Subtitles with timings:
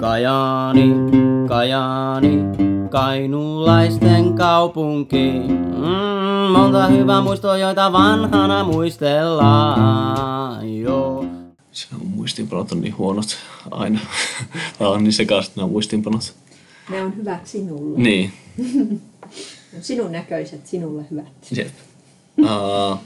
[0.00, 0.94] Kajaani,
[1.48, 2.38] Kajaani,
[2.90, 5.32] kainulaisten kaupunki.
[5.76, 10.80] Mm, monta hyvää muistoa, joita vanhana muistellaan.
[10.80, 11.24] Joo.
[11.72, 13.26] Se on muistinpanot on niin huonot
[13.70, 14.00] aina.
[14.78, 16.34] Tai on niin sekaisin nämä muistinpanot.
[16.90, 17.98] Ne on hyvät sinulle.
[17.98, 18.32] Niin,
[19.80, 21.26] Sinun näköiset, sinulle hyvät.
[21.56, 21.68] jep.
[22.40, 22.98] Uh,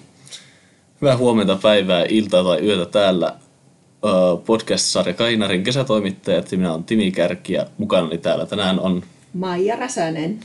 [1.01, 3.37] hyvää huomenta, päivää, iltaa tai yötä täällä.
[4.47, 6.51] Podcast-sarja Kainarin kesätoimittajat.
[6.51, 10.41] Minä olen Timi Kärki ja mukana täällä tänään on Maija Räsänen.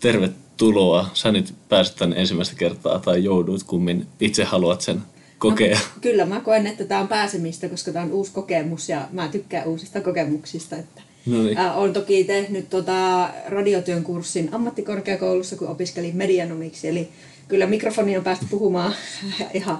[0.00, 1.10] tervetuloa.
[1.14, 5.02] Sä nyt pääset tänne ensimmäistä kertaa tai joudut, kummin itse haluat sen
[5.38, 5.74] kokea.
[5.78, 9.28] No, kyllä mä koen, että tämä on pääsemistä, koska tämä on uusi kokemus ja mä
[9.28, 10.76] tykkään uusista kokemuksista.
[10.76, 11.58] Että No niin.
[11.58, 16.88] Ää, Olen toki tehnyt tota radiotyön kurssin ammattikorkeakoulussa, kun opiskelin medianomiksi.
[16.88, 17.08] Eli
[17.48, 18.94] kyllä mikrofoni on päästy puhumaan
[19.54, 19.78] ihan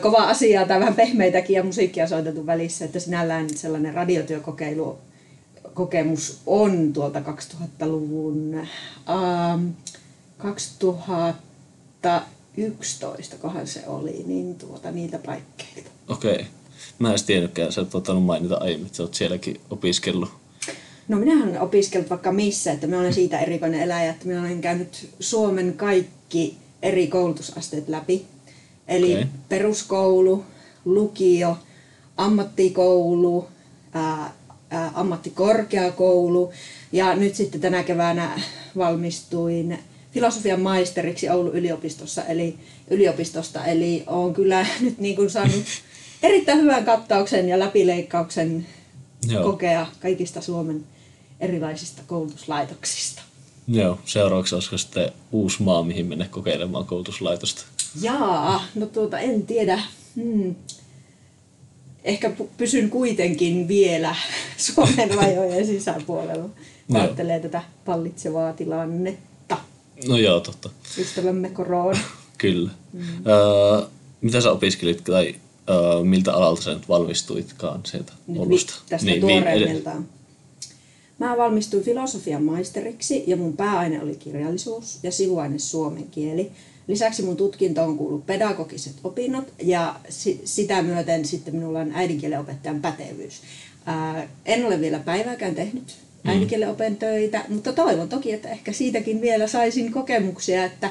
[0.00, 2.84] kovaa asiaa tai vähän pehmeitäkin ja musiikkia soitettu välissä.
[2.84, 4.98] Että sinällään sellainen radiotyökokeilu
[5.74, 8.60] kokemus on tuolta 2000-luvun
[9.08, 9.66] ähm,
[10.38, 15.90] 2011, kohan se oli, niin tuota niiltä paikkeilta.
[16.08, 16.32] Okei.
[16.32, 16.44] Okay.
[16.98, 20.30] Mä en edes tiennytkään, sä et ottanut mainita aiemmin, että sä oot sielläkin opiskellut.
[21.08, 25.08] No minähän opiskellut vaikka missä, että minä olen siitä erikoinen eläjä, että minä olen käynyt
[25.20, 28.26] Suomen kaikki eri koulutusasteet läpi.
[28.88, 29.26] Eli Okei.
[29.48, 30.44] peruskoulu,
[30.84, 31.58] lukio,
[32.16, 33.48] ammattikoulu,
[33.92, 34.34] ää,
[34.70, 36.52] ää, ammattikorkeakoulu
[36.92, 38.40] ja nyt sitten tänä keväänä
[38.76, 39.78] valmistuin
[40.12, 42.58] filosofian maisteriksi Oulun yliopistossa, eli
[42.90, 45.64] yliopistosta, eli olen kyllä nyt niin kuin saanut
[46.22, 48.66] erittäin hyvän kattauksen ja läpileikkauksen
[49.28, 49.42] Joo.
[49.42, 50.84] kokea kaikista Suomen
[51.40, 53.22] erilaisista koulutuslaitoksista.
[53.68, 57.64] Joo, seuraavaksi olisiko sitten uusi maa, mihin mennä kokeilemaan koulutuslaitosta.
[58.00, 59.82] Jaa, no tuota en tiedä.
[60.16, 60.54] Hmm.
[62.04, 64.16] Ehkä pysyn kuitenkin vielä
[64.56, 66.44] Suomen rajojen sisäpuolella.
[66.88, 67.02] Joo.
[67.02, 69.58] Ajattelee tätä pallitsevaa tilannetta.
[70.08, 70.70] No joo, totta.
[70.98, 71.98] Ystävämme korona.
[72.38, 72.70] Kyllä.
[72.92, 73.02] Mm.
[73.26, 73.86] Öö,
[74.20, 75.34] mitä sä opiskelit tai
[75.70, 78.74] öö, miltä alalta sä nyt valmistuitkaan sieltä Nyt Oulusta?
[78.88, 80.08] tästä Niin, niin, tuoreemmiltaan.
[81.18, 86.52] Mä valmistuin filosofian maisteriksi ja mun pääaine oli kirjallisuus ja sivuaine suomen kieli.
[86.88, 92.80] Lisäksi mun tutkintoon kuuluu pedagogiset opinnot ja si- sitä myöten sitten minulla on äidinkielen opettajan
[92.80, 93.42] pätevyys.
[94.46, 99.92] En ole vielä päivääkään tehnyt äidinkielen töitä, mutta toivon toki, että ehkä siitäkin vielä saisin
[99.92, 100.90] kokemuksia, että,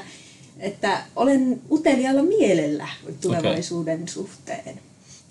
[0.58, 2.88] että olen uteliaalla mielellä
[3.20, 4.80] tulevaisuuden suhteen.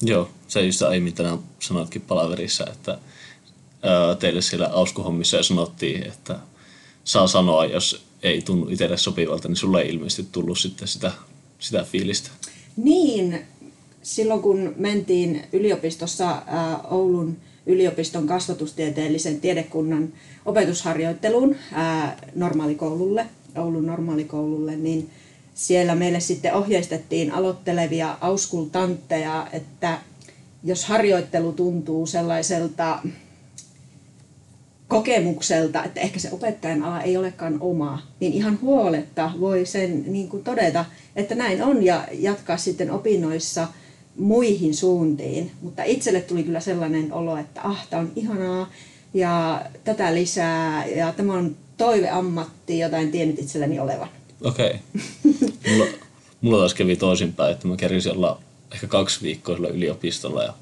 [0.02, 2.98] Joo, sä just aiemmin tänään sanoitkin palaverissa, että
[4.20, 6.40] teille siellä auskuhommissa sanottiin, että
[7.04, 11.12] saa sanoa, jos ei tunnu itselle sopivalta, niin sulle ei ilmeisesti tullut sitten sitä,
[11.60, 12.30] sitä fiilistä.
[12.78, 13.42] Niin,
[14.02, 20.14] silloin kun mentiin yliopistossa ää, Oulun yliopiston kasvatustieteellisen tiedekunnan
[20.46, 23.26] opetusharjoitteluun ää, normaalikoululle,
[23.58, 25.10] Oulun normaalikoululle, niin
[25.56, 30.00] siellä meille sitten ohjeistettiin aloittelevia auskultantteja, että
[30.64, 33.00] jos harjoittelu tuntuu sellaiselta
[34.88, 40.30] kokemukselta, että ehkä se opettajan ala ei olekaan oma, niin ihan huoletta voi sen niin
[40.30, 43.68] kuin todeta, että näin on ja jatkaa sitten opinnoissa
[44.18, 45.52] muihin suuntiin.
[45.62, 48.70] Mutta itselle tuli kyllä sellainen olo, että ah, tämä on ihanaa
[49.14, 54.10] ja tätä lisää ja tämä on toiveammatti, jota en tiennyt itselläni olevan.
[54.44, 54.68] Okei.
[54.70, 55.50] Okay.
[55.72, 55.86] Mulla,
[56.42, 58.42] mulla taas kävi toisinpäin, että mä kerisin olla
[58.74, 60.54] ehkä kaksi viikkoa sillä yliopistolla ja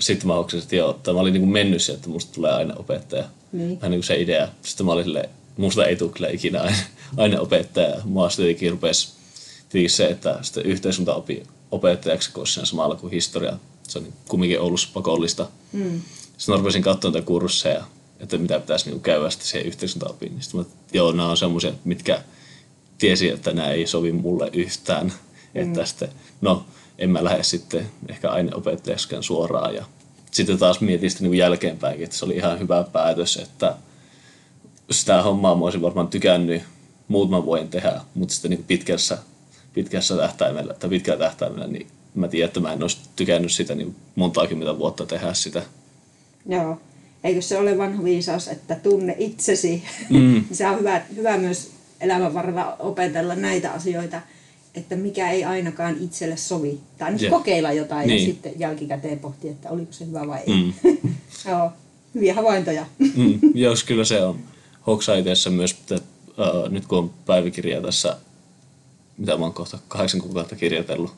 [0.00, 3.24] sitten mä hoksasin, että joo, että mä olin niin mennyt siihen, että musta tulee aineopettaja.
[3.52, 3.80] Niin.
[3.80, 4.48] Vähän niin kuin se idea.
[4.62, 6.76] Sitten mä olin silleen, musta ei tule kyllä ikinä aine,
[7.16, 7.96] aineopettaja.
[8.04, 9.08] Mua sitten jotenkin rupesi
[9.68, 13.56] tietenkin se, että sitten yhteiskunta opi opettajaksi, kun siinä samalla kuin historia.
[13.88, 15.46] Se on niin kumminkin Oulussa pakollista.
[15.72, 16.00] Mm.
[16.36, 17.84] Sitten mä rupesin katsomaan näitä kursseja,
[18.20, 20.32] että mitä pitäisi niinku käydä sitten siihen yhteiskuntaopiin.
[20.32, 22.22] Niin sitten mä, joo, nämä on semmoisia, mitkä
[22.98, 25.06] tiesi, että nämä ei sovi mulle yhtään.
[25.06, 25.62] Mm.
[25.62, 26.08] Että sitten,
[26.40, 26.64] no,
[26.98, 29.74] en mä lähde sitten ehkä aineopettajaskään suoraan.
[29.74, 29.84] Ja
[30.30, 33.76] sitten taas mietin sitä niinku jälkeenpäin, että se oli ihan hyvä päätös, että
[34.90, 36.62] sitä hommaa mä olisin varmaan tykännyt
[37.08, 39.18] muutaman vuoden tehdä, mutta sitten niin pitkässä,
[39.74, 43.96] pitkässä tähtäimellä, tai pitkällä tähtäimellä, niin mä tiedän, että mä en olisi tykännyt sitä niin
[44.14, 45.62] monta kymmentä vuotta tehdä sitä.
[46.48, 46.80] Joo.
[47.24, 49.82] Eikö se ole vanha viisaus, että tunne itsesi?
[50.10, 50.44] Mm.
[50.52, 54.20] se on hyvä, hyvä myös elämän varrella opetella näitä asioita,
[54.76, 56.80] että mikä ei ainakaan itselle sovi.
[56.98, 57.30] Tai Jep.
[57.30, 58.20] kokeilla jotain Niin.
[58.20, 60.54] ja sitten jälkikäteen pohtia, että oliko se hyvä vai ei.
[60.54, 60.72] Mm.
[61.50, 61.72] Joo,
[62.14, 62.86] hyviä havaintoja.
[62.98, 64.38] Mm, jos kyllä se on.
[64.86, 68.16] Hoksaa itse myös, että uh, nyt kun on päiväkirja tässä,
[69.18, 71.14] mitä mä oon kohta kahdeksan kuukautta kirjoitellut,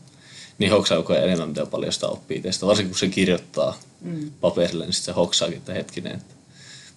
[0.58, 0.72] niin
[1.10, 2.66] ajan enemmän, mitä paljon sitä oppii teistä.
[2.66, 4.31] Varsinkin kun se kirjoittaa mm.
[4.40, 6.34] paperille, niin sitten se hoksaakin, että hetkinen, että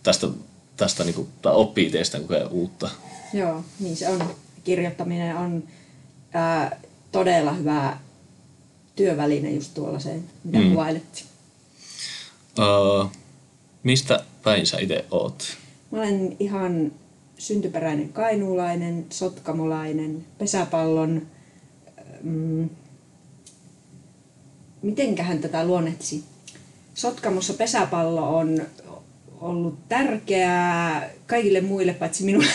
[0.04, 0.28] tästä,
[0.78, 2.90] tästä niin kuin, tai oppii teistä koko ajan uutta.
[3.34, 4.24] Joo, niin se on.
[4.64, 5.64] Kirjoittaminen on
[6.34, 6.80] ää,
[7.12, 7.98] todella hyvä
[8.96, 10.70] työväline just tuollaiseen, mitä mm.
[10.70, 11.26] kuvailettiin.
[12.60, 13.12] Uh,
[13.84, 15.58] mistä päin sä itse oot?
[15.92, 16.92] Mä olen ihan
[17.38, 21.28] syntyperäinen kainuulainen, sotkamolainen, pesäpallon...
[22.22, 22.70] Mm,
[24.82, 26.24] mitenköhän tätä luonnehtisi?
[26.94, 28.62] Sotkamossa pesäpallo on
[29.42, 32.46] ollut tärkeää kaikille muille paitsi minulle.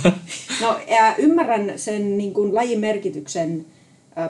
[0.62, 3.66] no, ja ymmärrän sen niin kuin, lajin merkityksen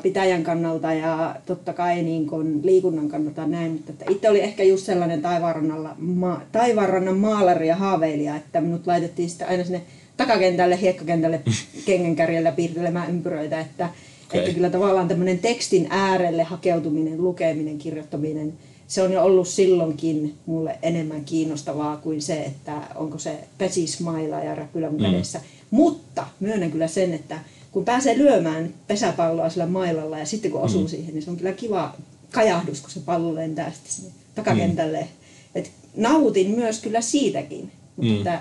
[0.02, 4.62] pitäjän kannalta ja totta kai niin kuin, liikunnan kannalta näin, mutta että itse oli ehkä
[4.62, 9.82] just sellainen taivaanrannan, ma, taivaanrannan maalari ja haaveilija, että minut laitettiin sitten aina sinne
[10.16, 11.40] takakentälle, hiekkakentälle
[11.86, 13.88] kengänkärjellä piirtelemään ympyröitä, että,
[14.26, 14.40] okay.
[14.40, 18.52] että kyllä tavallaan tämmöinen tekstin äärelle hakeutuminen, lukeminen, kirjoittaminen–
[18.88, 24.54] se on jo ollut silloinkin mulle enemmän kiinnostavaa kuin se, että onko se pesismaila ja
[24.54, 25.02] räpylän mm.
[25.02, 25.40] kädessä.
[25.70, 27.40] Mutta myönnän kyllä sen, että
[27.72, 30.88] kun pääsee lyömään pesäpalloa sillä mailalla ja sitten kun osuu mm.
[30.88, 31.94] siihen, niin se on kyllä kiva
[32.30, 35.00] kajahdus, kun se pallo lentää sitten sinne takakentälle.
[35.00, 35.06] Mm.
[35.54, 38.16] Et nautin myös kyllä siitäkin, mutta mm.
[38.16, 38.40] että,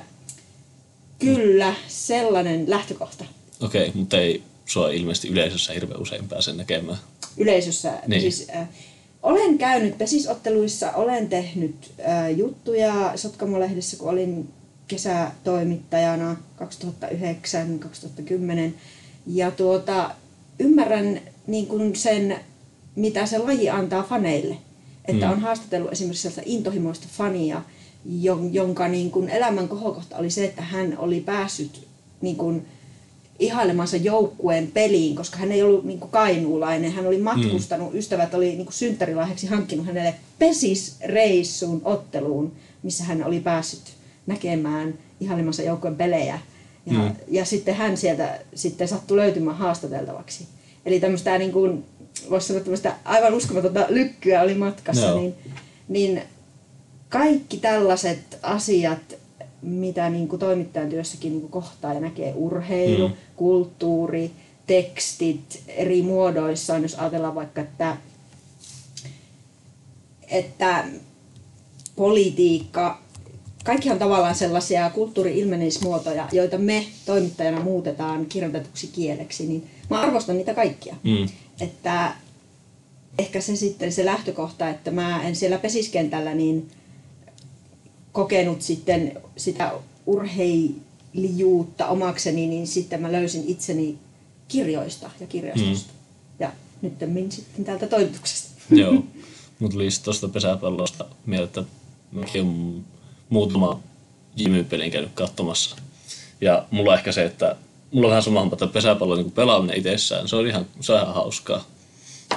[1.19, 3.25] kyllä sellainen lähtökohta.
[3.61, 6.97] Okei, okay, mutta ei sua ilmeisesti yleisössä hirveän usein pääse näkemään.
[7.37, 8.21] Yleisössä, niin.
[8.21, 8.67] siis äh,
[9.25, 14.49] olen käynyt pesisotteluissa, olen tehnyt ää, juttuja Sotkamo-lehdessä, kun olin
[14.87, 16.65] kesätoimittajana 2009-2010.
[19.27, 20.11] Ja tuota,
[20.59, 22.39] ymmärrän niin kuin sen,
[22.95, 24.57] mitä se laji antaa faneille.
[25.05, 25.31] Että mm.
[25.31, 27.61] on haastatellut esimerkiksi sellaista intohimoista fania,
[28.51, 31.87] jonka niin kuin elämän kohokohta oli se, että hän oli päässyt
[32.21, 32.65] niin kuin
[33.39, 36.91] ihailemansa joukkueen peliin, koska hän ei ollut niin kuin kainuulainen.
[36.91, 37.99] Hän oli matkustanut, mm.
[37.99, 42.51] ystävät oli niin kuin synttärilahjaksi hankkinut hänelle pesisreissuun otteluun,
[42.83, 43.81] missä hän oli päässyt
[44.27, 46.39] näkemään ihailemansa joukkueen pelejä.
[46.85, 47.15] Ja, mm.
[47.27, 50.47] ja sitten hän sieltä sitten sattui löytymään haastateltavaksi.
[50.85, 51.85] Eli tämmöistä niin kuin,
[52.29, 55.19] voisi sanoa tämmöistä aivan uskomatonta lykkyä oli matkassa, no.
[55.19, 55.35] niin,
[55.87, 56.21] niin
[57.09, 59.15] kaikki tällaiset asiat
[59.65, 63.13] mitä niin kuin toimittajan työssäkin niin kuin kohtaa ja näkee urheilu, mm.
[63.35, 64.31] kulttuuri,
[64.67, 67.97] tekstit eri muodoissaan, jos ajatellaan vaikka, että,
[70.31, 70.85] että
[71.95, 73.01] politiikka,
[73.63, 80.53] kaikki on tavallaan sellaisia kulttuuri-ilmenemismuotoja, joita me toimittajana muutetaan kirjoitetuksi kieleksi, niin mä arvostan niitä
[80.53, 80.95] kaikkia.
[81.03, 81.29] Mm.
[81.59, 82.13] Että
[83.19, 86.71] ehkä se sitten se lähtökohta, että mä en siellä pesiskentällä niin
[88.15, 89.71] kokenut sitten sitä
[90.05, 93.97] urheilijuutta omakseni, niin sitten mä löysin itseni
[94.47, 95.93] kirjoista ja kirjastosta.
[95.93, 95.99] Mm.
[96.39, 96.51] Ja
[96.81, 98.49] nyt sitten täältä toimituksesta.
[98.75, 98.91] Joo,
[99.59, 101.73] mutta tuli tuosta pesäpallosta mieltä, että
[102.11, 102.45] mäkin
[103.29, 103.79] muutama
[104.35, 105.75] jimypelin käynyt katsomassa.
[106.41, 107.55] Ja mulla on ehkä se, että
[107.91, 111.15] mulla on vähän sama että pesäpallo niin pelaaminen itsessään, se on ihan, se on ihan
[111.15, 111.65] hauskaa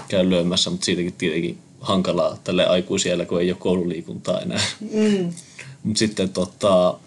[0.08, 4.60] käy lyömässä, mutta siitäkin tietenkin hankalaa tälle aikuisille, kun ei ole koululiikuntaa enää.
[4.80, 5.32] Mm.
[5.82, 6.98] Mutta sitten tota,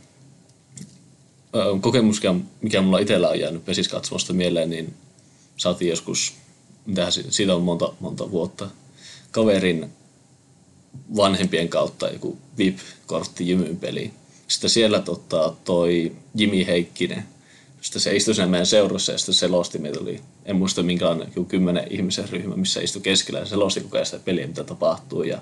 [1.82, 2.22] kokemus,
[2.62, 4.94] mikä mulla itsellä on jäänyt pesiskatsomusta mieleen, niin
[5.58, 6.34] saatiin joskus,
[6.86, 8.70] mitähän siitä on monta, monta vuotta,
[9.32, 9.90] kaverin
[11.16, 14.14] vanhempien kautta joku VIP-kortti Jymyn peliin.
[14.48, 17.24] Sitten siellä tota, toi Jimi Heikkinen,
[17.82, 21.46] sitten se istui siinä meidän seurassa ja sitten selosti, meitä oli, en muista minkälainen, joku
[21.46, 25.42] kymmenen ihmisen ryhmä, missä istui keskellä ja selosti koko ajan sitä peliä, mitä tapahtuu ja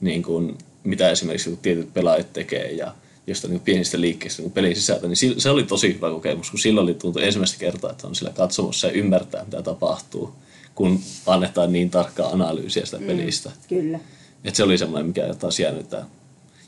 [0.00, 2.94] niin kuin, mitä esimerkiksi tietyt pelaajat tekee ja
[3.26, 6.84] jostain niin pienistä liikkeistä niin pelin sisältä, niin se oli tosi hyvä kokemus, kun silloin
[6.84, 10.32] oli tuntu ensimmäistä kertaa, että on sillä katsomassa ja ymmärtää, mitä tapahtuu,
[10.74, 13.48] kun annetaan niin tarkkaa analyysiä sitä mm, pelistä.
[13.48, 14.00] Mm, kyllä.
[14.44, 16.04] Et se oli semmoinen, mikä taas jäänyt, että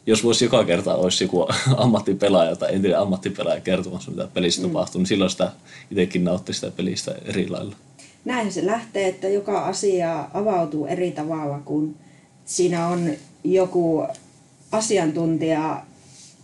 [0.07, 4.69] jos voisi joka kerta olisi joku ammattipelaaja tai entinen ammattipelaaja kertomassa, mitä pelissä mm.
[4.69, 5.52] tapahtuu, niin silloin sitä
[5.90, 7.76] itsekin nautti sitä pelistä eri lailla.
[8.25, 11.97] Näin se lähtee, että joka asia avautuu eri tavalla, kun
[12.45, 13.11] siinä on
[13.45, 14.07] joku
[14.73, 15.83] asiantuntija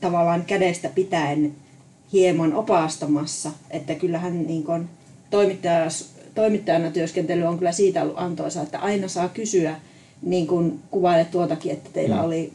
[0.00, 1.54] tavallaan kädestä pitäen
[2.12, 4.88] hieman opastamassa, että kyllähän niin kuin
[5.30, 5.86] toimittaja,
[6.34, 9.76] toimittajana työskentely on kyllä siitä ollut antoisa, että aina saa kysyä,
[10.22, 12.24] niin kuin kuvailet tuotakin, että teillä mm.
[12.24, 12.52] oli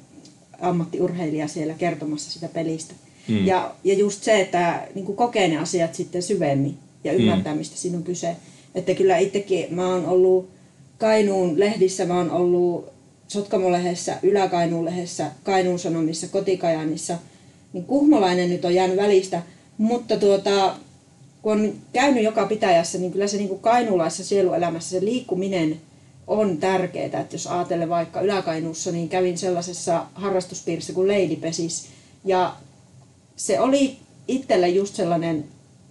[0.62, 2.94] ammattiurheilija siellä kertomassa sitä pelistä.
[3.28, 3.46] Mm.
[3.46, 7.58] Ja, ja just se, että niin kuin kokee ne asiat sitten syvemmin ja ymmärtää, mm.
[7.58, 8.36] mistä siinä on kyse.
[8.76, 10.50] Että kyllä itsekin mä oon ollut
[10.98, 12.90] Kainuun lehdissä, mä oon ollut
[13.28, 17.18] Sotkamo-lehdessä, Ylä-Kainuun-lehdessä, Kainuun Sanomissa, Kotikajanissa,
[17.74, 19.42] niin kuhmolainen nyt on jäänyt välistä,
[19.78, 20.76] mutta tuota,
[21.42, 25.82] kun on käynyt joka pitäjässä, niin kyllä se niin kuin kainuulaisessa sieluelämässä se liikkuminen
[26.30, 27.06] on tärkeää.
[27.06, 31.88] Että jos ajattelee vaikka Yläkainuussa, niin kävin sellaisessa harrastuspiirissä kuin Lady Pesis,
[32.26, 32.56] Ja
[33.36, 35.46] se oli itselle just sellainen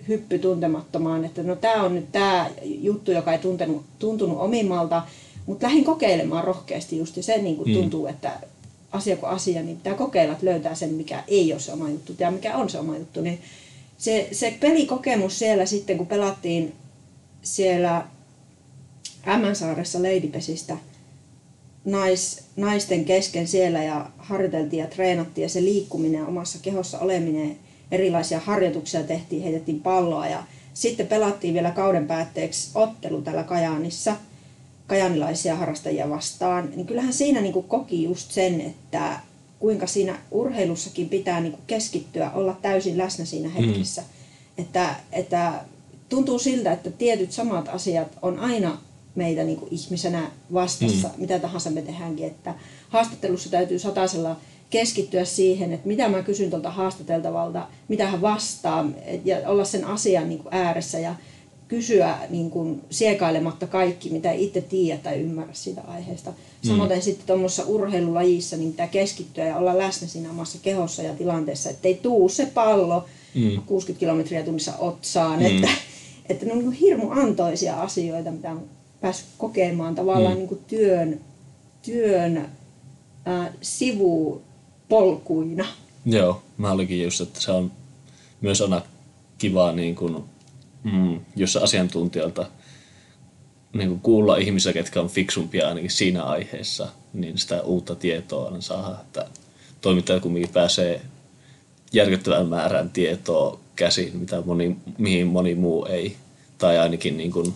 [0.09, 5.03] hyppy tuntemattomaan, että no tämä on nyt tämä juttu, joka ei tuntenut, tuntunut omimmalta,
[5.47, 8.11] mutta lähdin kokeilemaan rohkeasti just ja se niin kuin tuntuu, mm.
[8.11, 8.33] että
[8.93, 12.15] asia kuin asia, niin pitää kokeilla, että löytää sen, mikä ei ole se oma juttu
[12.19, 13.21] ja mikä on se oma juttu.
[13.21, 13.41] Niin
[13.99, 16.73] se, se pelikokemus siellä sitten, kun pelattiin
[17.43, 18.05] siellä
[19.27, 20.77] Ämmänsaaressa Leidipesistä
[21.85, 27.57] nais, naisten kesken siellä ja harjoiteltiin ja treenattiin ja se liikkuminen omassa kehossa oleminen,
[27.91, 30.43] erilaisia harjoituksia tehtiin, heitettiin palloa ja
[30.75, 34.17] sitten pelattiin vielä kauden päätteeksi ottelu täällä Kajaanissa
[34.87, 39.21] kajanilaisia harrastajia vastaan, niin kyllähän siinä niin koki just sen, että
[39.59, 44.03] kuinka siinä urheilussakin pitää niin keskittyä, olla täysin läsnä siinä hetkessä.
[44.03, 44.09] Mm.
[44.65, 45.53] Että, että
[46.09, 48.79] tuntuu siltä, että tietyt samat asiat on aina
[49.19, 51.15] meitä niin kuin ihmisenä vastassa, mm.
[51.21, 52.27] mitä tahansa me tehdäänkin.
[52.27, 52.55] Että
[52.89, 54.37] haastattelussa täytyy satasella
[54.71, 58.91] keskittyä siihen, että mitä mä kysyn tuolta haastateltavalta, mitä hän vastaa,
[59.25, 61.15] ja olla sen asian niin kuin ääressä ja
[61.69, 66.31] kysyä niin kuin siekailematta kaikki, mitä itse tiedät tai ymmärrä siitä aiheesta.
[66.31, 66.69] Mm.
[66.69, 71.71] Samoin sitten tuommoisessa urheilulajissa niin pitää keskittyä ja olla läsnä siinä omassa kehossa ja tilanteessa,
[71.71, 73.63] ettei tuu se pallo mm.
[73.67, 75.41] 60 kilometriä tunnissa otsaan.
[75.41, 75.47] Mm.
[75.47, 75.69] Että,
[76.29, 80.39] että ne on niin hirmu antoisia asioita, mitä on päässyt kokemaan tavallaan mm.
[80.39, 81.21] niin kuin työn,
[81.83, 82.49] työn
[83.29, 85.67] äh, sivupolkuina.
[86.07, 87.73] Joo, mä olikin just, että se on
[88.41, 88.83] myös aina
[89.39, 90.25] kivaa niin kuin,
[90.85, 92.47] mm, jos asiantuntijalta
[93.73, 98.61] niin kuin kuulla ihmisiä, ketkä on fiksumpia ainakin siinä aiheessa, niin sitä uutta tietoa aina
[98.61, 99.27] saa, että
[99.81, 101.01] toimittaja kumminkin pääsee
[101.93, 106.17] järkyttävän määrän tietoa käsiin, mitä moni, mihin moni muu ei.
[106.59, 107.55] Tai ainakin niin kuin,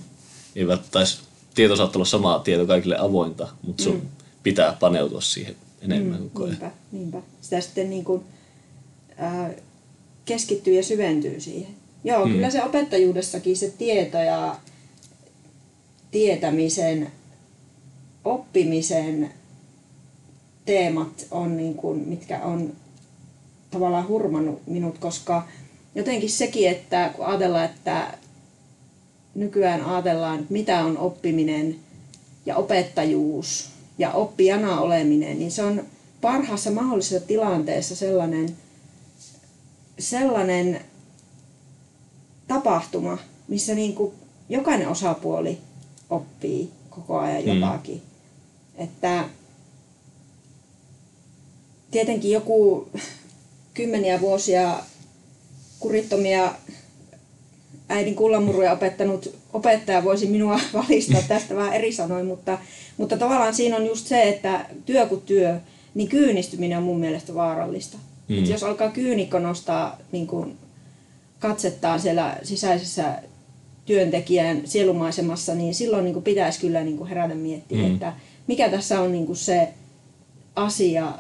[0.57, 1.21] ei välttäisi,
[1.55, 4.09] tieto saattaa olla samaa tieto kaikille avointa, mutta sun mm.
[4.43, 7.23] pitää paneutua siihen enemmän mm, kuin niinpä, niinpä.
[7.41, 8.23] Sitä sitten niin kuin,
[9.23, 9.51] äh,
[10.25, 11.75] keskittyy ja syventyy siihen.
[12.05, 12.33] Joo, mm.
[12.33, 14.57] kyllä se opettajuudessakin se tieto ja
[16.11, 17.13] tietämisen,
[18.25, 19.31] oppimisen
[20.65, 22.73] teemat on niin kuin, mitkä on
[23.71, 25.49] tavallaan hurmannut minut, koska
[25.95, 28.19] jotenkin sekin, että kun ajatellaan, että
[29.35, 31.77] nykyään ajatellaan, että mitä on oppiminen
[32.47, 35.85] ja opettajuus ja oppijana oleminen, niin se on
[36.21, 38.57] parhaassa mahdollisessa tilanteessa sellainen,
[39.99, 40.81] sellainen
[42.49, 44.15] tapahtuma, missä niin kuin
[44.49, 45.59] jokainen osapuoli
[46.11, 47.49] oppii koko ajan mm.
[47.49, 47.95] jotakin.
[47.95, 48.85] Mm.
[48.85, 49.29] Että
[51.91, 52.89] tietenkin joku
[53.75, 54.79] kymmeniä vuosia
[55.79, 56.55] kurittomia
[57.93, 62.59] äidin kullanmuruja opettanut opettaja voisi minua valistaa tästä vähän eri sanoin, mutta,
[62.97, 65.61] mutta tavallaan siinä on just se, että työ kuin työ,
[65.95, 67.99] niin kyynistyminen on mun mielestä vaarallista.
[68.29, 68.39] Mm.
[68.39, 70.57] Et jos alkaa kyynikko nostaa niin kuin
[71.39, 73.19] katsettaan siellä sisäisessä
[73.87, 77.95] työntekijän sielumaisemassa, niin silloin niin pitäisi kyllä niin herätä miettiä, mm.
[77.95, 78.13] että
[78.47, 79.69] mikä tässä on niin se
[80.57, 81.13] asia,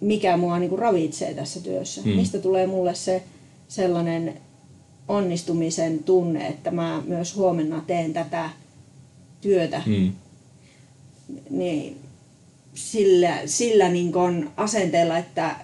[0.00, 2.00] mikä mua niin ravitsee tässä työssä.
[2.04, 2.08] Mm.
[2.10, 3.22] Mistä tulee mulle se
[3.68, 4.34] sellainen
[5.08, 8.50] onnistumisen tunne, että mä myös huomenna teen tätä
[9.40, 9.82] työtä.
[9.86, 10.12] Mm.
[11.50, 12.00] Niin
[12.74, 15.56] sillä, sillä niin kuin asenteella, että,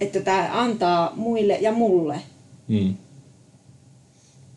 [0.00, 2.20] että tämä antaa muille ja mulle–
[2.68, 2.96] Mm.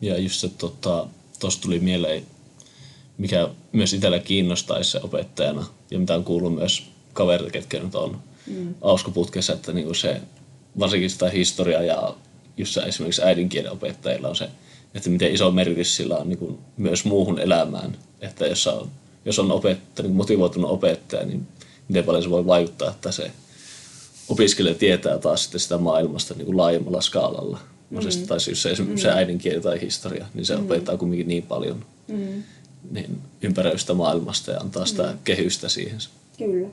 [0.00, 1.06] Ja just se, tota,
[1.40, 2.26] tuossa tuli mieleen,
[3.18, 8.18] mikä myös itsellä kiinnostaisi se opettajana, ja mitä on kuullut myös kaverilta, ketkä nyt on
[8.46, 8.74] mm.
[8.80, 10.20] auskoputkessa, että niinku se,
[10.78, 12.14] varsinkin sitä historiaa ja
[12.58, 14.48] just se esimerkiksi äidinkielen opettajilla on se,
[14.94, 17.96] että miten iso merkitys sillä on niin myös muuhun elämään.
[18.20, 18.90] Että jos on,
[19.24, 21.46] jos on opettaja, niin motivoitunut opettaja, niin
[21.88, 23.30] miten paljon se voi vaikuttaa, että se
[24.28, 27.58] opiskelija tietää taas sitten sitä maailmasta niin kuin laajemmalla skaalalla.
[27.90, 28.26] Mm.
[28.26, 28.96] tai siis se, mm.
[28.96, 30.64] se äidinkieli tai historia, niin se mm.
[30.64, 32.42] opettaa kuitenkin niin paljon mm.
[32.90, 35.18] niin ympäröistä maailmasta ja antaa sitä mm.
[35.24, 35.98] kehystä siihen.
[36.38, 36.68] Kyllä.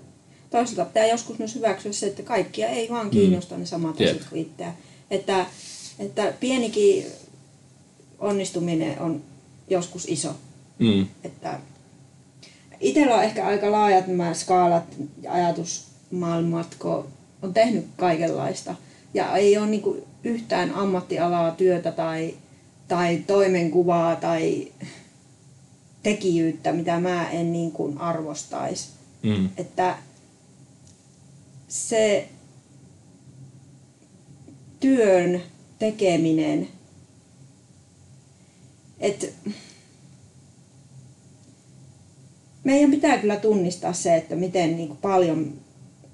[0.50, 3.60] Toisaalta pitää joskus myös hyväksyä se, että kaikkia ei vaan kiinnosta mm.
[3.60, 4.74] ne samat asiat kuin itseä.
[5.12, 5.46] Että,
[6.00, 7.06] että pienikin
[8.20, 9.22] onnistuminen on
[9.70, 10.36] joskus iso.
[10.80, 11.08] Mm.
[11.24, 11.60] Että
[12.80, 14.84] itsellä on ehkä aika laajat nämä skaalat
[15.22, 17.08] ja ajatusmaailmat, kun
[17.42, 18.76] on tehnyt kaikenlaista.
[19.14, 22.34] Ja ei ole niin kuin yhtään ammattialaa, työtä tai,
[22.88, 24.72] tai toimenkuvaa tai
[26.04, 28.90] tekijyyttä, mitä mä en niin kuin arvostaisi.
[29.24, 29.50] Mm.
[29.58, 29.98] Että
[31.68, 32.30] se
[34.80, 35.42] työn
[35.80, 36.68] tekeminen,
[39.00, 39.28] että
[42.64, 45.54] meidän pitää kyllä tunnistaa se, että miten niin paljon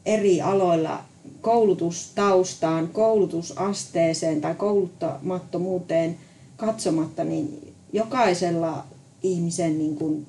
[0.06, 1.04] eri aloilla
[1.42, 6.18] koulutustaustaan, koulutusasteeseen tai kouluttamattomuuteen
[6.58, 8.86] katsomatta, niin jokaisella
[9.24, 10.28] ihmisen niin kuin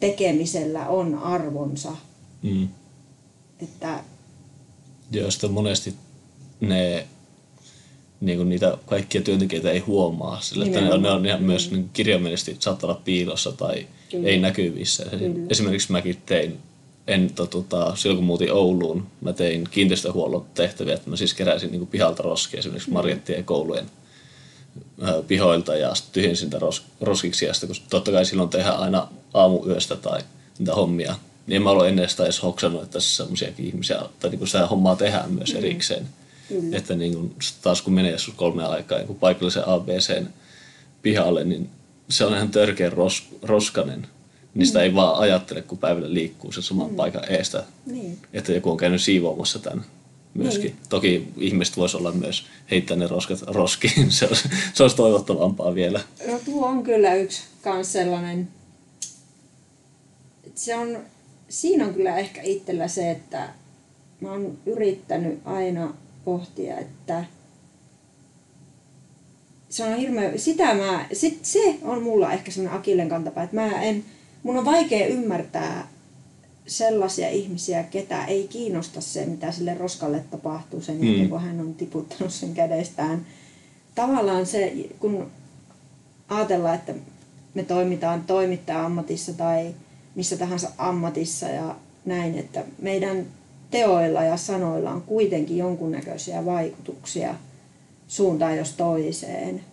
[0.00, 1.96] tekemisellä on arvonsa.
[2.42, 2.68] Mm.
[3.62, 4.04] Että
[5.10, 5.94] Joo, sitten monesti
[6.60, 7.06] ne,
[8.20, 11.70] niin kuin niitä kaikkia työntekijöitä ei huomaa, sillä että ne on, ne on ihan myös
[11.70, 14.28] niin kirjaimellisesti saattaa olla piilossa tai Kyllä.
[14.28, 15.04] ei näkyvissä.
[15.04, 15.46] Kyllä.
[15.50, 16.58] Esimerkiksi mäkin tein,
[17.06, 21.80] en, tota, silloin kun muutin Ouluun, mä tein kiinteistöhuollon tehtäviä, että mä siis keräsin niin
[21.80, 23.90] kuin pihalta roskia esimerkiksi Marjattien ja koulujen
[25.08, 28.78] ö, pihoilta ja sitten tyhjensin niitä ros, roskiksi ja sitten, kun totta kai silloin tehdään
[28.78, 30.20] aina aamuyöstä tai
[30.58, 31.14] niitä hommia,
[31.46, 34.48] niin en mä ollut ennen sitä edes hoksannut, että tässä semmoisiakin ihmisiä, tai niin kuin
[34.48, 36.06] sitä hommaa tehdään myös erikseen.
[36.50, 36.76] Kyllä.
[36.76, 40.26] Että niin kuin, taas kun menee joskus kolme aikaa niin paikallisen ABCn
[41.02, 41.70] pihalle, niin
[42.08, 44.06] se on ihan törkeä ros, roskanen.
[44.54, 47.64] Niin sitä ei vaan ajattele, kun päivällä liikkuu sen saman paikan eestä.
[47.86, 48.18] niin.
[48.32, 49.84] Että joku on käynyt siivoamassa tämän
[50.34, 50.70] myöskin.
[50.70, 50.76] Niin.
[50.88, 54.12] Toki ihmiset voisi olla myös heittää ne roskat roskiin.
[54.12, 56.00] Se olisi, se olisi toivottavampaa vielä.
[56.26, 58.48] No tuo on kyllä yksi kans sellainen,
[60.54, 60.98] se on,
[61.48, 63.48] siinä on kyllä ehkä itsellä se, että
[64.20, 67.24] mä oon yrittänyt aina pohtia, että
[69.68, 73.82] se on hirveä, sitä mä, sit, se on mulla ehkä semmoinen akillen kantapää, että mä
[73.82, 74.04] en,
[74.42, 75.88] mun on vaikea ymmärtää
[76.66, 81.74] sellaisia ihmisiä, ketä ei kiinnosta se, mitä sille roskalle tapahtuu sen jälkeen, kun hän on
[81.74, 83.26] tiputtanut sen kädestään.
[83.94, 85.30] Tavallaan se, kun
[86.28, 86.94] ajatellaan, että
[87.54, 89.74] me toimitaan toimittaja-ammatissa tai
[90.14, 93.26] missä tahansa ammatissa ja näin, että meidän
[93.70, 97.34] teoilla ja sanoilla on kuitenkin jonkunnäköisiä vaikutuksia
[98.08, 99.64] suuntaan jos toiseen.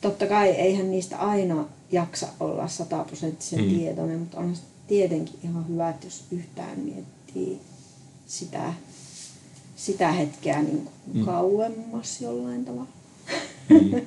[0.00, 3.70] Totta kai eihän niistä aina jaksa olla sataprosenttisen Mm.
[3.70, 4.56] tietoinen, mutta on
[4.86, 7.60] tietenkin ihan hyvä, että jos yhtään miettii
[8.26, 8.72] sitä,
[9.76, 12.88] sitä hetkeä niin kuin kauemmas jollain tavalla.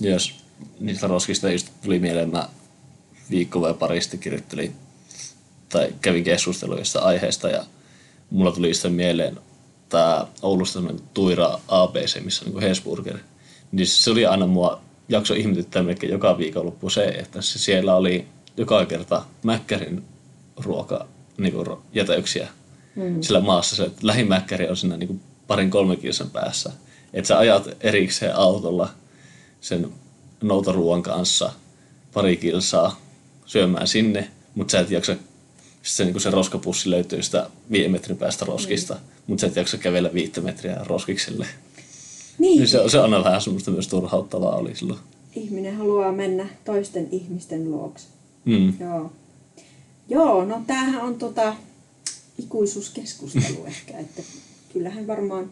[0.00, 0.34] Jos
[0.80, 2.48] niistä roskista just tuli mieleen, mä
[3.30, 4.72] viikko vai pari sitten kirjoittelin
[5.68, 7.64] tai kävin keskustelua jostain aiheesta ja
[8.32, 9.38] mulla tuli sitten mieleen
[9.88, 10.80] tämä Oulusta
[11.14, 13.18] Tuira ABC, missä on niin Hesburger.
[13.72, 18.26] Niin se oli aina mua jakso ihmetyttää melkein joka viikonloppu se, että se siellä oli
[18.56, 20.04] joka kerta Mäkkärin
[20.56, 21.06] ruoka
[21.38, 22.48] niin kuin jätäyksiä
[22.96, 23.20] mm.
[23.20, 23.76] sillä maassa.
[23.76, 26.72] Se että lähimäkkäri on siinä niin kuin parin kolmen kilsan päässä.
[27.12, 28.88] Että sä ajat erikseen autolla
[29.60, 29.92] sen
[30.42, 31.52] noutaruuan kanssa
[32.12, 33.00] pari kilsaa
[33.46, 35.16] syömään sinne, mutta sä et jaksa,
[35.82, 39.00] se, niin se roskapussi löytyy sitä viiden metrin päästä roskista, mm.
[39.26, 41.46] mutta sä et jaksa kävellä viittä metriä roskikselle.
[42.38, 45.00] Niin, Niin se, se on aina vähän semmoista myös turhauttavaa oli silloin.
[45.36, 48.06] ihminen haluaa mennä toisten ihmisten luokse.
[48.44, 48.74] Mm.
[48.80, 49.12] Joo.
[50.08, 51.54] Joo, no tämähän on tota
[52.38, 54.22] ikuisuuskeskustelu ehkä, että
[54.72, 55.50] kyllähän varmaan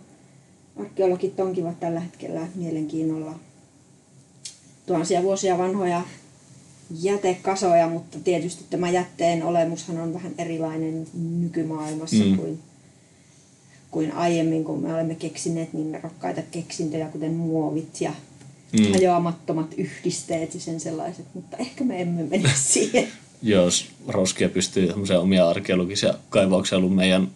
[0.76, 3.34] arkeologit onkivat tällä hetkellä mielenkiinnolla
[4.86, 6.02] tuhansia vuosia vanhoja
[7.02, 11.06] jätekasoja, mutta tietysti tämä jätteen olemushan on vähän erilainen
[11.40, 12.36] nykymaailmassa Mm.
[12.36, 12.58] kuin,
[13.90, 18.12] kuin aiemmin, kun me olemme keksineet niin rakkaita keksintöjä, kuten muovit ja
[18.78, 18.92] Mm.
[18.92, 23.08] hajoamattomat yhdisteet ja sen sellaiset, mutta ehkä me emme mene siihen.
[23.42, 24.88] Jos roskia pystyy
[25.20, 27.28] omia arkeologisia kaivauksia ollut meidän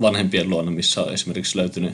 [0.00, 1.92] vanhempien luona, missä on esimerkiksi löytynyt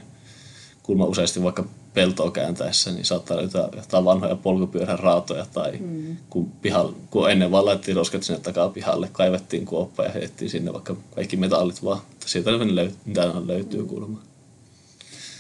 [0.83, 6.17] kulma useasti vaikka peltoa kääntäessä, niin saattaa löytää jotain vanhoja polkupyörän raatoja tai mm.
[6.31, 10.73] kun, pihalla, kun ennen vaan laitettiin roskat sinne takaa pihalle, kaivettiin kuoppa ja heitettiin sinne
[10.73, 12.01] vaikka kaikki metallit vaan.
[12.09, 14.23] Mutta Sieltä ne löytyy, löytyy kuulemma.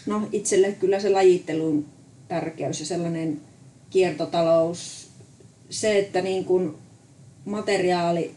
[0.06, 1.86] No itselle kyllä se lajittelun
[2.28, 3.40] tärkeys ja sellainen
[3.90, 5.08] kiertotalous,
[5.70, 6.74] se, että niin kuin
[7.44, 8.34] materiaali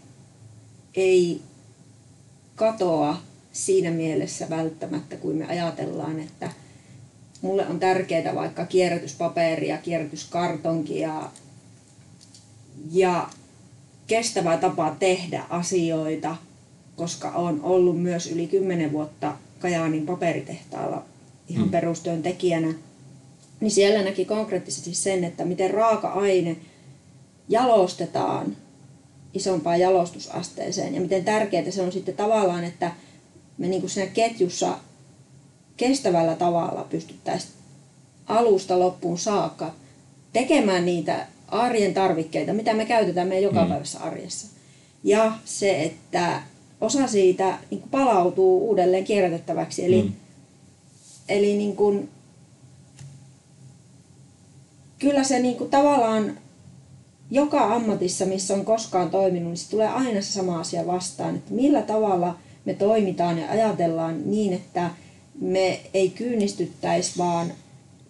[0.95, 1.41] ei
[2.55, 3.17] katoa
[3.51, 6.51] siinä mielessä välttämättä, kuin me ajatellaan, että
[7.41, 11.31] mulle on tärkeää vaikka kierrätyspaperi ja kierrätyskartonki ja,
[12.91, 13.29] ja
[14.07, 16.35] kestävä tapa tehdä asioita,
[16.95, 21.05] koska on ollut myös yli 10 vuotta Kajaanin paperitehtaalla
[21.47, 21.71] ihan Mm.
[21.71, 22.73] perustyöntekijänä,
[23.59, 26.57] niin siellä näki konkreettisesti sen, että miten raaka-aine
[27.49, 28.57] jalostetaan
[29.33, 32.91] isompaan jalostusasteeseen ja miten tärkeää se on sitten tavallaan, että
[33.57, 34.77] me niin kuin siinä ketjussa
[35.77, 37.53] kestävällä tavalla pystyttäisiin
[38.27, 39.73] alusta loppuun saakka
[40.33, 44.47] tekemään niitä arjen tarvikkeita, mitä me käytetään meidän jokapäiväisessä arjessa.
[45.03, 46.41] Ja se, että
[46.81, 49.85] osa siitä niin palautuu uudelleen kierrätettäväksi.
[49.85, 50.07] Eli, Mm.
[50.07, 50.13] mm.
[51.29, 52.09] eli niin kuin,
[54.99, 56.37] kyllä se niin kuin tavallaan
[57.31, 61.53] joka ammatissa, missä on koskaan toiminut, niin se tulee aina se sama asia vastaan, että
[61.53, 64.89] millä tavalla me toimitaan ja ajatellaan niin, että
[65.41, 67.53] me ei kyynistyttäisi, vaan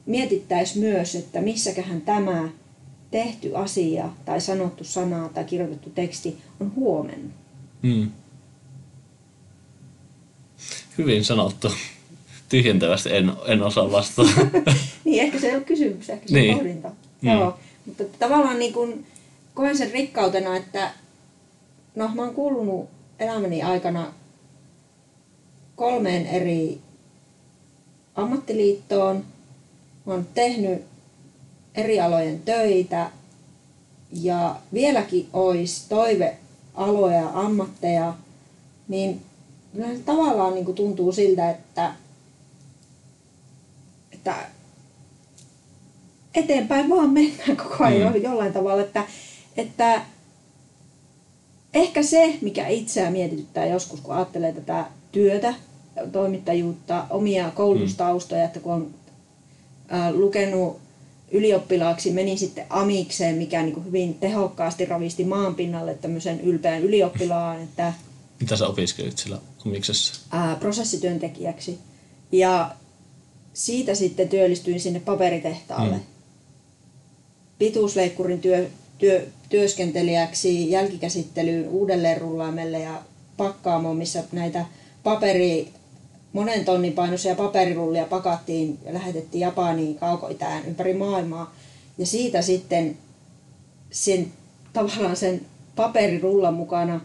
[0.05, 2.49] mietittäisi myös, että missäköhän tämä
[3.11, 7.33] tehty asia tai sanottu sana tai kirjoitettu teksti on huomenna.
[7.81, 8.11] Mm.
[10.97, 11.71] Hyvin sanottu.
[12.49, 14.29] Tyhjentävästi en, en osaa vastata.
[15.05, 16.53] niin, ehkä se ei ole kysymys, ehkä se Niin.
[16.53, 16.91] on pohdinta.
[17.21, 17.29] Mm.
[17.29, 19.05] Joo, mutta tavallaan niin kuin
[19.53, 20.91] koen sen rikkautena, että
[21.95, 22.89] no mä oon kuulunut
[23.19, 24.13] elämäni aikana
[25.75, 26.79] kolmeen eri
[28.15, 29.25] ammattiliittoon.
[30.05, 30.81] Oon tehnyt
[31.75, 33.11] eri alojen töitä
[34.11, 38.13] ja vieläkin olisi toivealoja ja ammatteja,
[38.87, 39.21] niin
[40.05, 41.93] tavallaan niin kuin tuntuu siltä, että,
[44.11, 44.35] että
[46.35, 48.21] eteenpäin vaan mennään koko ajan Mm.
[48.21, 49.07] jollain tavalla, että,
[49.57, 50.01] että
[51.73, 55.53] ehkä se, mikä itseä mietityttää joskus, kun ajattelee tätä työtä,
[56.11, 58.93] toimittajuutta, omia koulutustaustoja, että kun on
[59.87, 60.79] ää, lukenut
[61.31, 67.93] ylioppilaaksi, meni sitten amikseen, mikä niin kuin hyvin tehokkaasti ravisti maanpinnalle tämmöisen ylpeän ylioppilaan, että
[68.39, 70.21] Mitä sä opiskelit siellä omiksessa?
[70.31, 71.79] ää, prosessityöntekijäksi.
[72.31, 72.71] Ja
[73.53, 75.95] siitä sitten työllistyin sinne paperitehtaalle.
[75.95, 76.01] Mm.
[77.59, 83.01] Pituusleikkurin työ, työ, työskentelijäksi, jälkikäsittelyyn, uudelleenrullaamelle ja
[83.37, 84.65] pakkaamoon, missä näitä
[85.03, 85.69] paperi,
[86.33, 91.53] monen tonnin painoisia paperirullia pakattiin ja lähetettiin Japaniin, kaukoitään, ympäri maailmaa.
[91.97, 92.97] Ja siitä sitten
[93.91, 94.27] sen,
[94.73, 95.41] tavallaan sen
[95.75, 97.01] paperirullan mukana,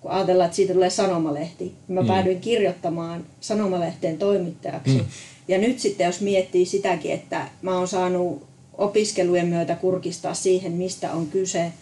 [0.00, 2.06] kun ajatellaan, että siitä tulee sanomalehti, niin mä Mm.
[2.06, 4.98] päädyin kirjoittamaan sanomalehteen toimittajaksi.
[4.98, 5.04] Mm.
[5.48, 8.46] Ja nyt sitten jos miettii sitäkin, että mä oon saanut
[8.78, 11.72] opiskelujen myötä kurkistaa siihen, mistä on kyse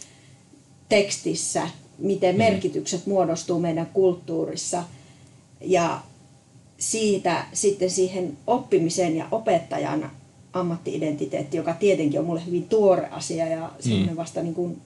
[0.88, 2.38] tekstissä, miten Mm.
[2.38, 4.82] merkitykset muodostuu meidän kulttuurissa
[5.60, 6.00] ja
[6.78, 10.10] siitä sitten siihen oppimiseen ja opettajan
[10.52, 14.80] ammattiidentiteetti, joka tietenkin on mulle hyvin tuore asia ja semmoinen vasta niin kuin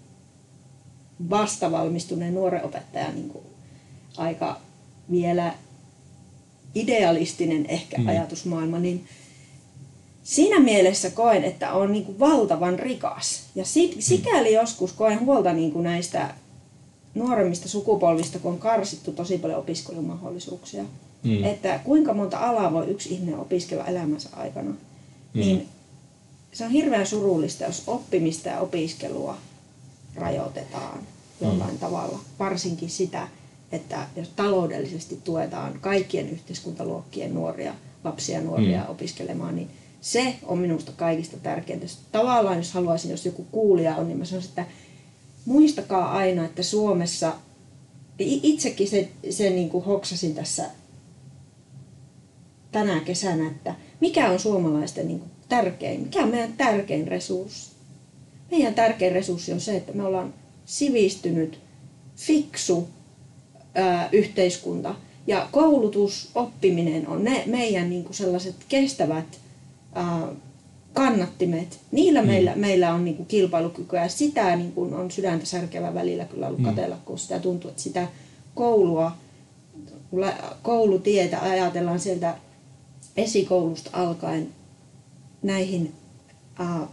[1.30, 3.44] vastavalmistuneen nuoren opettajan niin kuin
[4.16, 4.60] aika
[5.10, 5.54] vielä
[6.74, 8.02] idealistinen ehkä Mm.
[8.02, 8.08] mm.
[8.08, 9.04] ajatusmaailma, niin
[10.22, 13.42] siinä mielessä koen, että on niin kuin valtavan rikas.
[13.54, 16.34] Ja si- sikäli joskus koen huolta niin kuin näistä
[17.14, 20.84] nuoremmista sukupolvista, kun on karsittu tosi paljon opiskelumahdollisuuksia.
[21.24, 21.30] Mm.
[21.30, 21.44] Mm.
[21.44, 24.70] Että kuinka monta alaa voi yksi ihminen opiskella elämänsä aikana.
[24.70, 24.76] Mm.
[25.34, 25.40] Mm.
[25.40, 25.68] Niin
[26.52, 29.38] se on hirveän surullista, jos oppimista ja opiskelua
[30.14, 30.98] rajoitetaan
[31.40, 31.78] jollain mm.
[31.78, 32.18] tavalla.
[32.38, 33.28] Varsinkin sitä,
[33.72, 38.84] että jos taloudellisesti tuetaan kaikkien yhteiskuntaluokkien nuoria, lapsia ja nuoria Mm.
[38.84, 38.90] mm.
[38.90, 41.86] opiskelemaan, niin se on minusta kaikista tärkeintä.
[42.12, 44.66] Tavallaan jos haluaisin, jos joku kuulija on, niin mä sanoisin, että
[45.44, 47.32] muistakaa aina, että Suomessa,
[48.18, 50.70] itsekin se, se niin kuin hoksasin tässä
[52.72, 57.72] tänä kesänä, että mikä on suomalaisten niin kuin tärkein, mikä on meidän tärkein resurssi.
[58.50, 61.58] Meidän tärkein resurssi on se, että me ollaan sivistynyt,
[62.16, 62.88] fiksu
[63.74, 64.94] ää, yhteiskunta.
[65.26, 69.40] Ja koulutus, oppiminen on ne meidän niin kuin sellaiset kestävät
[69.94, 70.28] ää,
[70.92, 71.80] kannattimet.
[71.92, 76.24] Niillä meillä, meillä on niin kuin kilpailukykyä ja sitä niin kuin on sydäntä särkevä välillä
[76.24, 76.66] kyllä ollut Mm.
[76.66, 78.08] katella, kun sitä tuntuu, että sitä
[78.54, 79.12] koulua,
[80.62, 82.34] koulutietä ajatellaan sieltä
[83.16, 84.48] esikoulusta alkaen
[85.42, 85.94] näihin
[86.58, 86.86] ää,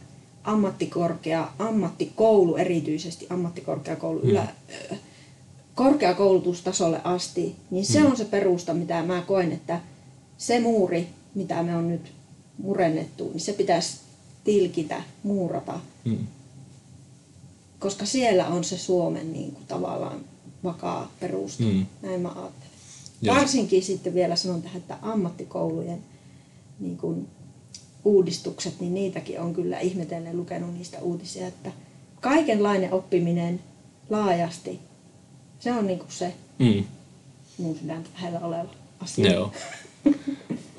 [0.44, 4.30] ammattikorkea, ammattikoulu erityisesti, ammattikorkeakoulu, Mm.
[4.30, 4.48] ylä,
[4.92, 4.96] ö,
[5.76, 8.06] korkeakoulutustasolle asti, niin se Mm.
[8.06, 9.82] on se perusta, mitä mä koen, että
[10.38, 12.12] se muuri, mitä me on nyt
[12.58, 13.98] murennettu, niin se pitäisi
[14.44, 16.28] tilkitä, muurata, Mm.
[17.80, 20.20] koska siellä on se Suomen niin kuin, tavallaan
[20.64, 21.64] vakaa perusta.
[21.64, 21.86] Mm.
[22.02, 22.70] Näin mä ajattelen.
[23.22, 23.36] Joo.
[23.36, 26.00] Varsinkin sitten vielä sanon tähän, että ammattikoulujen
[26.80, 27.28] niin kuin,
[28.06, 31.72] uudistukset, niin niitäkin on kyllä ihmetellen lukenut niistä uutisia, että
[32.22, 33.60] kaikenlainen oppiminen
[34.10, 34.80] laajasti,
[35.60, 36.84] se on niin kuin se Mm.
[37.58, 39.32] mun sydäntä lähellä oleva asia.
[39.34, 39.52] Joo.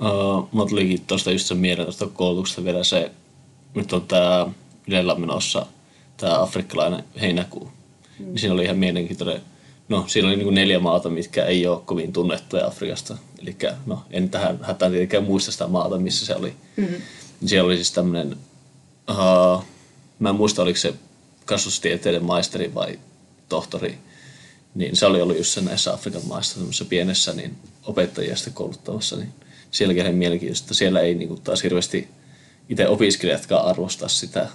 [0.00, 3.10] Uh, mä tulikin tuosta just sen mieleen tuosta koulutuksesta vielä se,
[3.74, 4.46] nyt on tää
[4.88, 5.66] Ylellä menossa
[6.16, 7.68] tää afrikkalainen heinäkuu.
[8.18, 8.26] Mm.
[8.26, 9.40] Niin siinä oli ihan mielenkiintoinen,
[9.90, 13.16] no siinä oli niinku neljä maata, mitkä ei ole kovin tunnettuja Afrikasta.
[13.42, 16.54] Eli no en tähän hätään tietenkään muista sitä maata, missä se oli.
[16.76, 16.84] Mm.
[17.40, 18.36] Niin siellä oli siis tämmönen,
[19.10, 19.64] uh,
[20.18, 20.94] mä en muista oliko se
[21.44, 22.98] kasvustieteiden maisteri vai
[23.48, 23.98] tohtori,
[24.74, 29.16] niin se oli ollut just se näissä Afrikan maissa tämmöisessä pienessä niin opettajia sitten kouluttamassa,
[29.16, 29.32] niin
[29.70, 32.08] sielläkin ihan mielenkiintoista, että siellä ei niin taas hirveästi
[32.68, 34.48] itse opiskelijatkaan arvosta sitä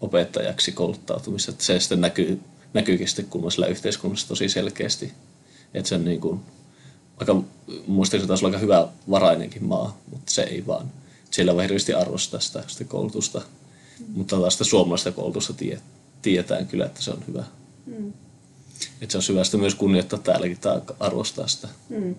[0.00, 2.40] opettajaksi kouluttautumista, että se sitten näkyy,
[2.74, 5.12] näkyykin sitten kummallisella yhteiskunnassa tosi selkeästi,
[5.74, 6.40] että sen niin kuin
[7.16, 7.42] aika,
[7.86, 10.92] muistaakseni taisi olla aika hyvä varainenkin maa, mutta se ei vaan.
[11.30, 13.38] Siellä voi hirveästi arvostaa sitä, sitä koulutusta.
[13.38, 14.06] Mm.
[14.14, 15.80] Mutta taas sitä suomalaista koulutusta tie,
[16.22, 17.44] tietään kyllä, että se on hyvä.
[17.86, 18.12] Mm.
[19.00, 21.68] Että se on hyvä sitä myös kunnioittaa täälläkin tai arvostaa sitä.
[21.88, 22.14] Mm.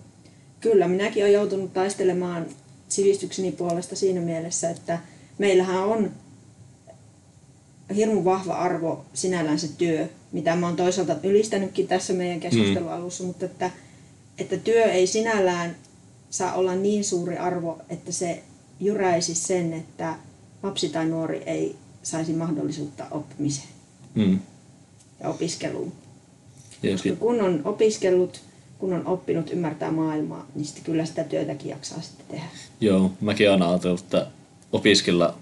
[0.60, 2.46] Kyllä, minäkin olen joutunut taistelemaan
[2.88, 4.98] sivistykseni puolesta siinä mielessä, että
[5.38, 6.10] meillähän on
[7.96, 13.22] hirmu vahva arvo sinällään se työ, mitä mä oon toisaalta ylistänytkin tässä meidän keskustelun alussa,
[13.22, 13.26] mm.
[13.26, 13.70] mutta että,
[14.38, 15.76] että työ ei sinällään
[16.30, 18.42] saa olla niin suuri arvo, että se
[18.80, 20.14] jyräisi sen, että
[20.62, 23.68] lapsi tai nuori ei saisi mahdollisuutta oppimiseen
[24.14, 24.38] mm.
[25.22, 25.92] ja opiskeluun.
[26.92, 28.40] Koska kun on opiskellut,
[28.78, 32.46] kun on oppinut ymmärtää maailmaa, niin sitten kyllä sitä työtäkin jaksaa sitten tehdä.
[32.80, 34.26] Joo, mäkin olen ajatellut, että
[34.72, 35.34] opiskella,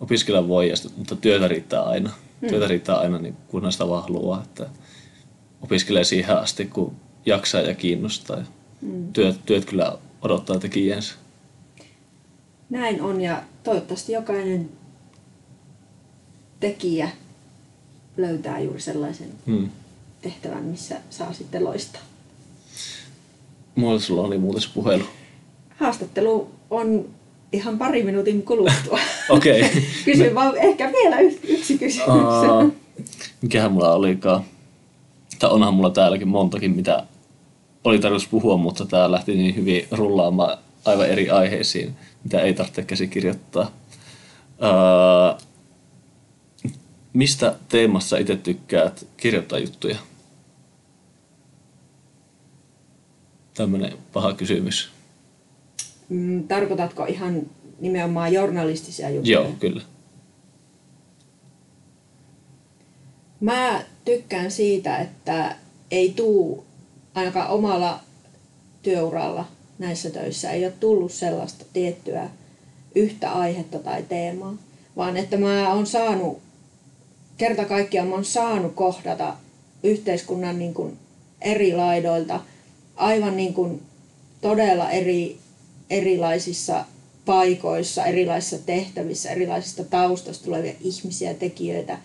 [0.00, 2.10] opiskella voi, mutta työtä riittää aina.
[2.40, 2.48] Hmm.
[2.48, 4.66] Työtä riittää aina, niin kunhan sitä vaan haluaa, että
[5.62, 8.44] opiskelee siihen asti, kun jaksaa ja kiinnostaa.
[8.82, 9.12] Hmm.
[9.12, 11.14] Työt, työt kyllä odottaa tekijänsä.
[12.70, 14.70] Näin on ja toivottavasti jokainen
[16.60, 17.08] tekijä
[18.16, 19.68] löytää juuri sellaisen hmm.
[20.22, 22.02] tehtävän, missä saa sitten loistaa.
[23.74, 25.04] Mulla sulla oli muuten puhelu.
[25.76, 27.08] Haastattelu on
[27.54, 28.98] ihan pari minuutin kuluttua.
[29.28, 29.60] Okei.
[29.60, 29.82] Okay.
[30.04, 32.08] Kysyn vaan ehkä vielä yksi kysymys.
[32.08, 32.72] Uh,
[33.42, 34.44] mikähän mulla olikaan?
[35.38, 37.04] Tai onhan mulla täälläkin montakin, mitä
[37.84, 42.82] oli tarkoitus puhua, mutta tää lähti niin hyvin rullaamaan aivan eri aiheisiin, mitä ei tarvitse
[42.82, 43.70] käsikirjoittaa.
[44.48, 45.40] Uh,
[47.12, 49.96] mistä teemassa itse tykkäät kirjoittaa juttuja?
[53.54, 54.93] Tämmöinen paha kysymys.
[56.08, 57.42] Mm, tarkoitatko ihan
[57.80, 59.40] nimenomaan journalistisia juttuja?
[59.40, 59.82] Joo, kyllä.
[63.40, 65.56] Mä tykkään siitä, että
[65.90, 66.64] ei tuu
[67.14, 68.00] ainakaan omalla
[68.82, 69.44] työuralla
[69.78, 72.30] näissä töissä ei ole tullut sellaista tiettyä
[72.94, 74.54] yhtä aihetta tai teemaa,
[74.96, 76.38] vaan että mä oon saanut,
[77.36, 79.36] kerta kaikkiaan mä oon saanut kohdata
[79.82, 80.98] yhteiskunnan niin kuin
[81.40, 82.40] eri laidoilta
[82.96, 83.82] aivan niin kuin
[84.40, 85.38] todella eri,
[85.90, 86.84] erilaisissa
[87.24, 91.98] paikoissa, erilaisissa tehtävissä, erilaisista taustasta tulevia ihmisiä, tekijöitä,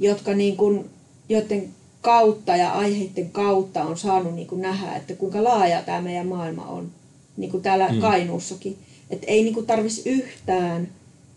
[0.00, 0.90] jotka niin kuin,
[1.28, 1.68] joiden
[2.00, 6.66] kautta ja aiheiden kautta on saanut niin kuin nähdä, että kuinka laaja tämä meidän maailma
[6.66, 6.90] on,
[7.36, 8.00] niin kuin täällä mm.
[8.00, 8.78] Kainuussakin.
[9.10, 10.88] Että ei niin tarvitsisi yhtään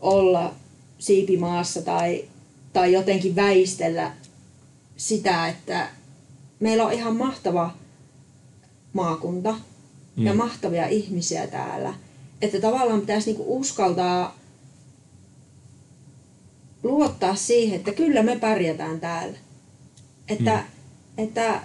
[0.01, 0.53] olla
[0.99, 2.25] siipimaassa tai,
[2.73, 4.11] tai jotenkin väistellä
[4.97, 5.89] sitä, että
[6.59, 7.73] meillä on ihan mahtava
[8.93, 9.55] maakunta
[10.15, 10.25] mm.
[10.25, 11.93] ja mahtavia ihmisiä täällä.
[12.41, 14.37] Että tavallaan pitäisi niinku uskaltaa
[16.83, 19.37] luottaa siihen, että kyllä me pärjätään täällä.
[20.27, 21.23] Että, mm.
[21.23, 21.61] että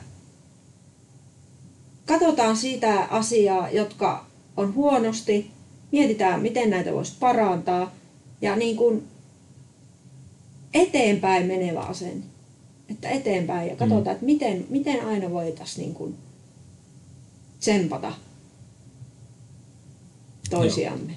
[2.07, 5.51] katsotaan siitä asiaa, jotka on huonosti,
[5.93, 7.95] mietitään, miten näitä voisi parantaa
[8.41, 9.09] ja niin kuin
[10.75, 12.25] eteenpäin menevä asenne.
[12.91, 14.13] Että eteenpäin ja katsotaan, mm.
[14.13, 16.17] että miten, miten aina voitaisiin niin kuin
[17.61, 18.13] tsempata
[20.51, 21.13] toisiamme.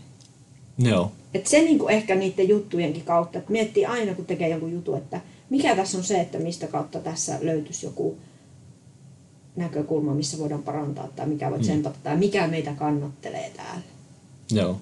[0.78, 0.92] Joo.
[0.92, 1.12] Joo.
[1.34, 5.22] Et se niinku ehkä niiden juttujenkin kautta, että miettii aina kun tekee jonkun jutun, että
[5.50, 8.18] mikä tässä on se, että mistä kautta tässä löytyisi joku
[9.56, 11.64] näkökulma, missä voidaan parantaa tai mikä voi mm.
[11.64, 13.82] tsempata tai mikä meitä kannattelee täällä.
[14.52, 14.78] Joo.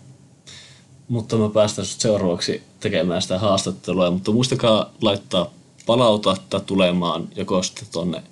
[1.08, 5.54] Mutta mä päästään seuraavaksi tekemään sitä haastattelua, mutta muistakaa laittaa
[5.86, 8.24] palautetta tulemaan joko sitten tuonne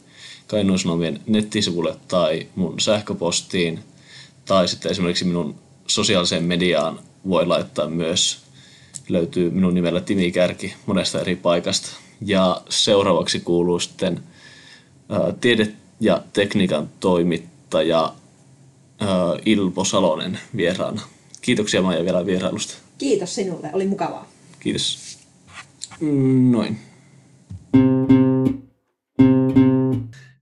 [0.48, 3.80] Kainuun Sanomien nettisivulle tai mun sähköpostiin
[4.46, 5.56] tai sitten esimerkiksi minun
[5.88, 8.40] sosiaaliseen mediaan voi laittaa myös.
[9.10, 11.88] Löytyy minun nimellä Timi Kärki monesta eri paikasta.
[12.22, 14.24] Ja seuraavaksi kuuluu sitten
[15.10, 18.14] ää, tiede- ja tekniikan toimittaja
[19.00, 19.08] ää,
[19.46, 21.02] Ilpo Salonen vieraana.
[21.42, 22.74] Kiitoksia Maija vielä vierailusta.
[22.98, 24.28] Kiitos sinulle, oli mukavaa.
[24.60, 25.18] Kiitos.
[26.52, 26.80] Noin.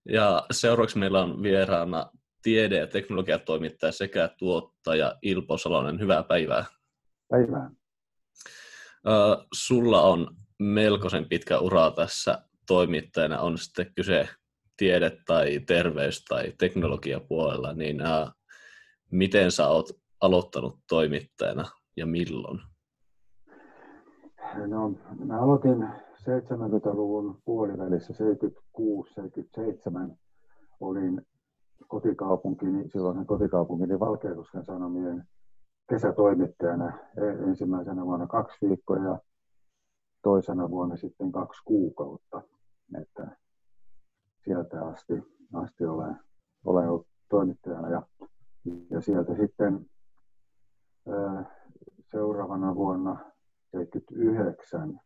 [0.09, 2.09] Ja seuraavaksi meillä on vieraana
[2.45, 5.99] tiede- ja teknologiatoimittaja sekä tuottaja Ilpo Salonen.
[5.99, 6.65] Hyvää päivää.
[7.29, 7.71] Päivää.
[9.07, 14.29] Uh, sulla on melkoisen pitkä ura tässä toimittajana, on sitten kyse
[14.77, 18.31] tiede- tai terveys- tai teknologiapuolella, niin uh,
[19.11, 19.89] miten sä oot
[20.21, 21.65] aloittanut toimittajana
[21.97, 22.61] ja milloin?
[24.67, 24.89] No,
[25.25, 28.17] mä aloitin 70-luvun puolivälissä 76-77
[30.79, 31.25] olin
[31.87, 35.27] kotikaupunkini, silloin kotikaupunkini Valkeakosken Sanomien
[35.89, 39.19] kesätoimittajana e, ensimmäisenä vuonna kaksi viikkoa ja
[40.21, 42.41] toisena vuonna sitten kaksi kuukautta.
[43.01, 43.37] Että
[44.43, 45.13] sieltä asti,
[45.53, 46.19] asti olen,
[46.65, 48.01] olen uutistoimittajana ja,
[48.89, 49.85] ja sieltä sitten
[52.11, 53.31] seuraavana vuonna
[53.71, 54.99] 79,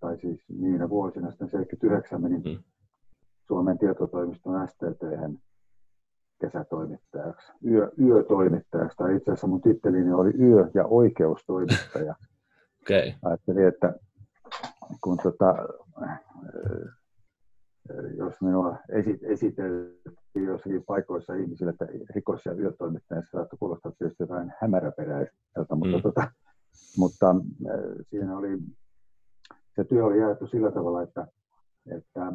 [0.00, 2.62] tai siis niinä vuosina sitten 79 menin mm.
[3.50, 5.02] Suomen tietotoimiston STT
[6.40, 12.14] kesätoimittajaksi, yö, yötoimittajaksi, tai itse asiassa mun tittelini oli yö- ja oikeustoimittaja.
[12.82, 13.12] okay.
[13.22, 13.94] Ajattelin, että
[15.00, 15.54] kun tota,
[18.16, 18.76] jos minua
[19.22, 26.02] esiteltiin jossakin paikoissa ihmisille, että rikos- ja yötoimittajassa saattoi kuulostaa tietysti jotain hämäräperäiseltä, mutta, mm.
[26.02, 26.30] tota,
[26.96, 27.36] mutta
[28.02, 28.58] siinä oli,
[29.76, 31.26] se työ oli jaettu sillä tavalla, että,
[31.96, 32.32] että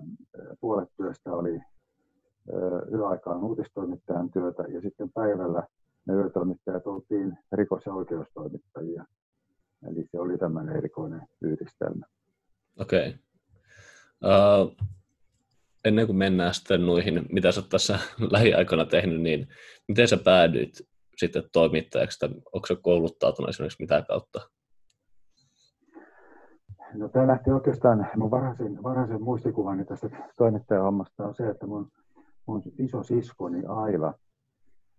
[1.24, 1.60] puolet työstä oli
[2.94, 5.64] yöaikaan uutistoimittajan työtä ja sitten päivällä
[6.08, 9.06] ne yötoimittajat oltiin rikos- ja oikeustoimittajia.
[9.88, 12.06] Eli se oli tämmöinen erikoinen yhdistelmä.
[12.80, 13.08] Okei.
[13.08, 13.20] Okay.
[14.62, 14.76] Uh,
[15.86, 18.00] ennen kuin mennään sitten noihin, mitä sä tässä
[18.32, 19.48] lähiaikana tehnyt, niin
[19.88, 20.82] miten sä päädyit
[21.18, 24.50] sitten toimittajaksi, onko se kouluttautunut esimerkiksi mitä kautta?
[26.94, 31.92] No tämä lähti oikeastaan, mun varhaisin, varhaisin muistikuvani tästä toimittajahommasta on se, että mun,
[32.46, 34.14] mun iso siskoni Aila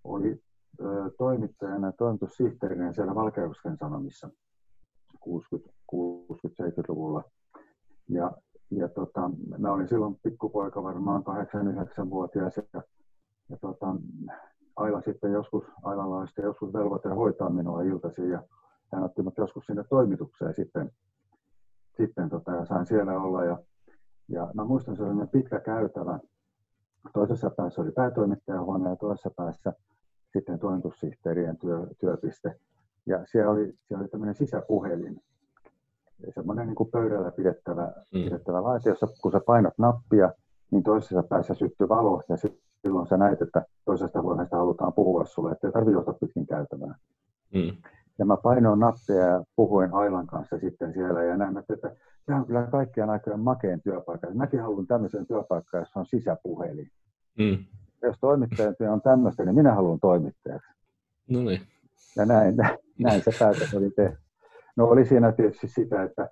[0.04, 0.42] oli
[0.80, 4.30] ö, toimittajana toimitussihteerinä siellä Valkeuksen Sanomissa
[5.26, 7.22] 60-70-luvulla.
[8.08, 8.32] Ja
[8.70, 12.82] ja tota, mä olin silloin pikkupoika varmaan 8-9-vuotias ja,
[13.48, 13.96] ja tota,
[14.76, 18.42] Aila sitten joskus, Ailalla sitten joskus velvoite hoitaa minua iltaisin ja
[18.92, 20.92] hän otti mut joskus sinne toimitukseen sitten,
[21.96, 23.58] sitten tota, ja sain siellä olla ja,
[24.28, 26.18] ja mä muistan se oli pitkä käytävä.
[27.12, 29.72] Toisessa päässä oli päätoimittajahuone ja toisessa päässä
[30.32, 32.60] sitten toimitussihteerien työ, työpiste.
[33.06, 35.20] Ja siellä oli, siellä oli tämmöinen sisäpuhelin,
[36.34, 38.24] semmoinen niin kuin pöydällä pidettävä, mm.
[38.24, 40.32] pidettävä laite, jossa kun sä painat nappia,
[40.70, 42.36] niin toisessa päässä syttyy valo ja
[42.82, 46.94] silloin sä näet, että toisesta huoneesta halutaan puhua sulle, ettei tarvitse johtaa pitkin käytävää.
[47.54, 47.76] Mm.
[48.18, 51.90] Ja mä painoin nappia ja puhuin Ailan kanssa sitten siellä ja näin, että
[52.26, 54.30] se on kyllä kaikkien aikojen makeen työpaikka.
[54.34, 56.90] Mäkin haluan tämmöisen työpaikkaan, jossa on sisäpuhelin.
[57.38, 57.64] Mm.
[58.02, 60.72] Jos toimittajan työ on tämmöistä, niin minä haluan toimittajaksi.
[61.30, 61.60] No niin.
[62.16, 62.56] Ja näin,
[63.04, 64.18] näin se päätös oli tehty.
[64.76, 66.30] No oli siinä tietysti sitä, että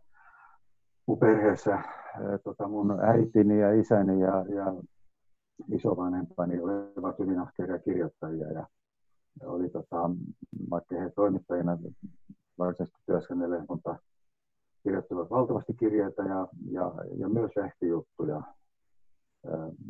[1.06, 1.78] mun perheessä
[2.44, 4.74] tota mun äitini ja isäni ja, ja
[5.72, 8.66] isovanhempani olivat hyvin ahkeria kirjoittajia ja
[9.42, 10.10] oli tota,
[10.70, 11.78] vaikka he toimittajina
[12.58, 13.98] varsinaisesti työskennelleet, mutta
[14.82, 18.42] kirjoittivat valtavasti kirjeitä ja, ja, ja myös lehtijuttuja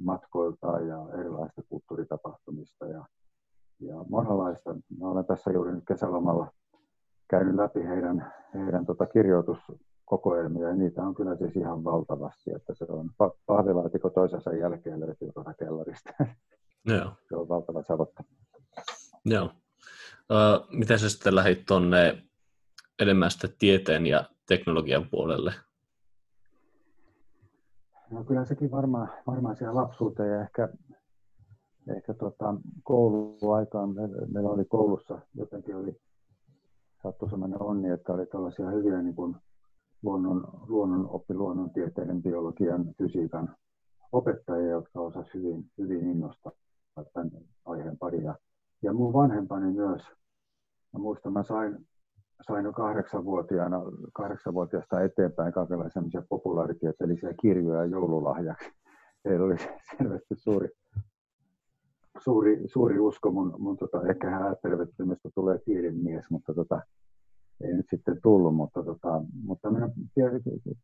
[0.04, 3.04] matkoilta ja erilaisista kulttuuritapahtumista ja,
[3.80, 4.74] ja monenlaista.
[5.00, 6.48] Mä olen tässä juuri nyt kesälomalla
[7.28, 12.84] käynyt läpi heidän, heidän tota kirjoituskokoelmia, ja niitä on kyllä siis ihan valtavasti, että se
[12.88, 13.10] on
[13.46, 16.10] pahvilaatikko toisensa jälkeen löytyy tuota kellarista.
[16.84, 17.12] Joo.
[17.28, 18.24] Se on valtava savotta.
[19.24, 19.44] Joo.
[19.44, 22.22] Uh, miten sä sitten lähdit tuonne
[23.02, 25.52] enemmän sitten tieteen ja teknologian puolelle?
[28.10, 30.68] No kyllä sekin varmaan, varmaan siellä lapsuuteen ja ehkä,
[31.96, 33.94] ehkä tota, kouluaikaan,
[34.32, 36.00] meillä oli koulussa jotenkin oli
[37.04, 39.36] sattui sellainen onni, että oli tällaisia hyviä niin kuin
[40.02, 43.56] luonnon, luonnon oppi, luonnontieteiden, biologian, fysiikan
[44.12, 46.52] opettajia, jotka osasivat hyvin, hyvin innostaa
[47.12, 47.30] tämän
[47.64, 48.34] aiheen paria.
[48.92, 50.02] Mun vanhempani myös,
[50.92, 51.86] mä muistan, mä sain,
[52.46, 58.70] sain jo kahdeksanvuotiaana, kahdeksanvuotiaasta eteenpäin kaikenlaisia populaaritieteellisiä kirjoja joululahjaksi.
[59.24, 59.56] Heillä oli
[59.98, 60.68] selvästi suuri,
[62.18, 66.80] suuri, suuri usko mun, mun tota, ehkä hän ajattelivat, että mistä tulee tiedemies, mutta tota,
[67.60, 69.90] ei nyt sitten tullut, mutta, tota, mutta minä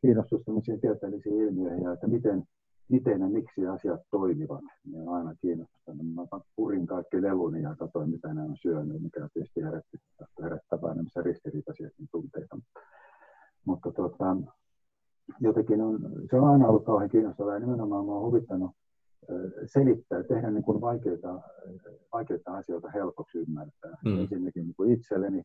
[0.01, 2.45] kiinnostus tämmöisiin tieteellisiin ilmiöihin että miten,
[2.91, 4.65] miten ja miksi asiat toimivat.
[4.87, 6.07] Ne on aina kiinnostanut.
[6.15, 9.99] Mä purin kaikki leluni ja katsoin, mitä ne on syönyt, mikä tietysti herätti,
[10.43, 12.59] herättää vähän ristiriitaisia tunteita.
[13.65, 14.37] Mutta tota,
[15.41, 15.99] jotenkin on,
[16.31, 18.71] se on aina ollut kauhean kiinnostavaa ja nimenomaan mä oon huvittanut
[19.67, 21.41] selittää, tehdä niin kuin vaikeita,
[22.13, 23.97] vaikeita asioita helpoksi ymmärtää.
[24.05, 24.21] Mm.
[24.21, 25.43] Ensinnäkin niin kuin itselleni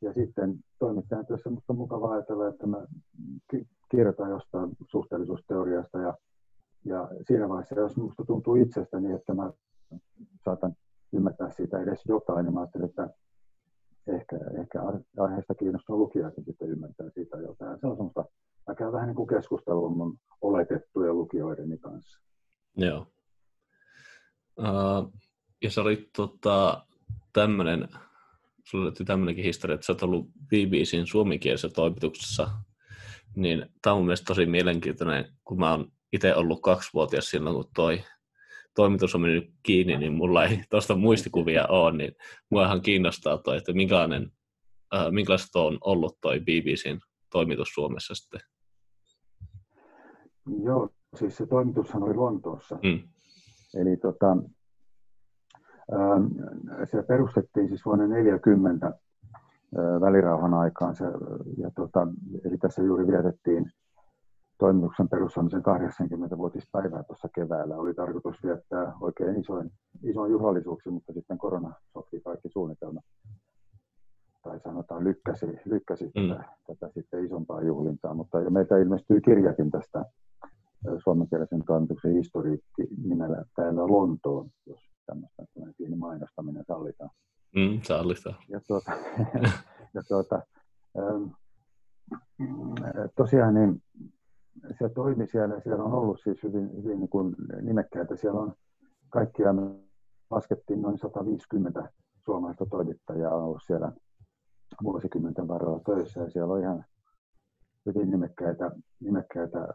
[0.00, 2.86] ja sitten toimittajan työssä on mukava ajatella, että mä
[3.90, 6.14] kirjoitan jostain suhteellisuusteoriasta ja,
[6.84, 9.52] ja siinä vaiheessa, jos minusta tuntuu itsestäni, että mä
[10.44, 10.76] saatan
[11.12, 13.10] ymmärtää siitä edes jotain, niin mä ajattelin, että
[14.06, 14.78] ehkä, ehkä
[15.18, 17.80] aiheesta kiinnostaa lukijakin sitten ymmärtää siitä jotain.
[17.80, 18.24] Se on semmoista,
[18.68, 22.20] mä käyn vähän niin kuin keskustelua mun oletettujen lukijoideni kanssa.
[22.76, 23.06] Joo.
[24.58, 25.12] Uh,
[25.62, 26.86] ja se oli tota,
[27.32, 27.88] tämmöinen,
[28.64, 32.48] sulla löytyy tämmöinenkin historia, että sä oot ollut BBCin suomenkielisessä toimituksessa,
[33.36, 37.70] niin tämä on mun mielestä tosi mielenkiintoinen, kun mä oon itse ollut kaksivuotias silloin, kun
[37.74, 38.02] toi
[38.74, 42.12] toimitus on mennyt kiinni, niin mulla ei tuosta muistikuvia ole, niin
[42.50, 44.32] mua ihan kiinnostaa toi, että minkälainen,
[44.94, 47.00] äh, minkälaista on ollut toi BBCn
[47.32, 48.40] toimitus Suomessa sitten?
[50.64, 52.78] Joo, siis se toimitushan oli Lontoossa.
[52.82, 53.08] Mm.
[53.80, 54.36] Eli tota,
[55.92, 56.26] ähm,
[56.84, 58.92] se perustettiin siis vuonna 40 äh,
[60.00, 60.96] välirauhan aikaan.
[60.96, 61.04] Se,
[61.58, 62.06] ja tota,
[62.44, 63.72] eli tässä juuri vietettiin
[64.62, 67.76] toimituksen perustamisen 80-vuotispäivää tuossa keväällä.
[67.76, 69.70] Oli tarkoitus viettää oikein isoin,
[70.02, 73.04] isoin juhlallisuuksia, mutta sitten korona sotki kaikki suunnitelmat.
[74.42, 76.28] Tai sanotaan lykkäsi, lykkäsi mm.
[76.28, 78.14] tätä, tätä, sitten isompaa juhlintaa.
[78.14, 80.04] Mutta ja meiltä ilmestyy kirjakin tästä
[81.04, 85.42] suomenkielisen toimituksen historiikki nimellä täällä Lontoon, jos tämmöistä
[85.78, 87.10] pieni mainostaminen sallitaan.
[87.56, 88.36] Mm, sallitaan.
[88.48, 88.92] Ja tuota,
[89.94, 90.42] ja tuota,
[90.98, 91.30] ähm,
[93.16, 93.82] tosiaan niin
[94.78, 98.16] se toimi siellä, siellä on ollut siis hyvin, hyvin niin kuin nimekkäitä.
[98.16, 98.52] Siellä on
[99.08, 99.62] kaikkia, me
[100.30, 101.92] laskettiin noin 150
[102.24, 103.92] suomalaista toimittajaa on ollut siellä
[104.82, 106.84] vuosikymmenten varrella töissä ja siellä on ihan
[107.86, 109.68] hyvin nimekkäitä, nimekkäitä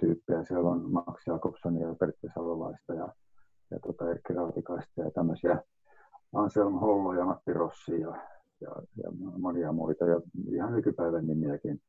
[0.00, 0.44] tyyppejä.
[0.44, 3.08] Siellä on Max Jakobsonia ja Pertti Salolaista ja,
[3.70, 5.62] ja tota Erkki Rautikaista ja tämmöisiä
[6.32, 8.16] Anselm Hollo ja Matti Rossi ja,
[8.60, 10.20] ja, ja monia muita ja
[10.52, 11.80] ihan nykypäivän nimiäkin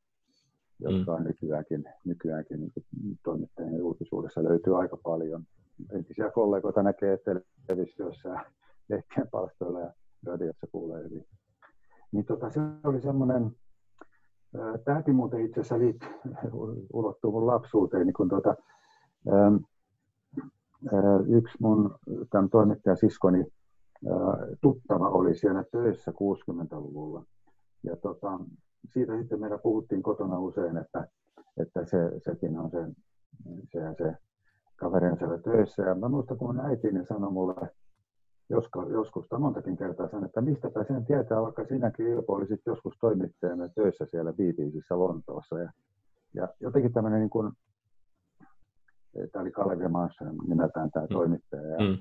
[0.78, 1.26] jotka on mm.
[1.26, 2.72] nykyäänkin, nykyäänkin niin
[3.24, 5.44] toimittajien julkisuudessa löytyy aika paljon.
[5.92, 7.18] Entisiä kollegoita näkee
[7.66, 8.44] televisiossa ja
[8.88, 9.92] lehtien palstoilla ja
[10.26, 11.24] radiossa kuulee hyvin.
[12.12, 13.50] Niin tota, se oli semmoinen,
[14.84, 16.00] tämäkin muuten itse asiassa liit,
[16.92, 18.56] ulottuu mun lapsuuteen, niin kun tota,
[21.28, 21.98] yksi mun
[22.30, 23.44] tämän toimittajasiskoni
[24.60, 27.24] tuttava oli siellä töissä 60-luvulla.
[27.82, 28.38] Ja tota,
[28.92, 31.08] siitä sitten meillä puhuttiin kotona usein, että,
[31.56, 32.78] että se, sekin on se,
[33.72, 34.14] se, se
[34.76, 35.82] kaveri on siellä töissä.
[35.82, 37.70] Ja mä muistan, kun äitini sanoi mulle
[38.50, 42.94] joskus, joskus tai montakin kertaa sanoi, että mistä sen tietää, vaikka sinäkin Ilpo olisit joskus
[43.00, 45.58] toimittajana töissä siellä BBCissä Lontoossa.
[45.58, 45.72] Ja,
[46.34, 47.52] ja jotenkin tämmöinen niin kuin,
[49.32, 51.12] tämä oli Kalevi Manson nimeltään tämä mm.
[51.12, 51.66] toimittaja.
[51.66, 51.98] Ja, mm.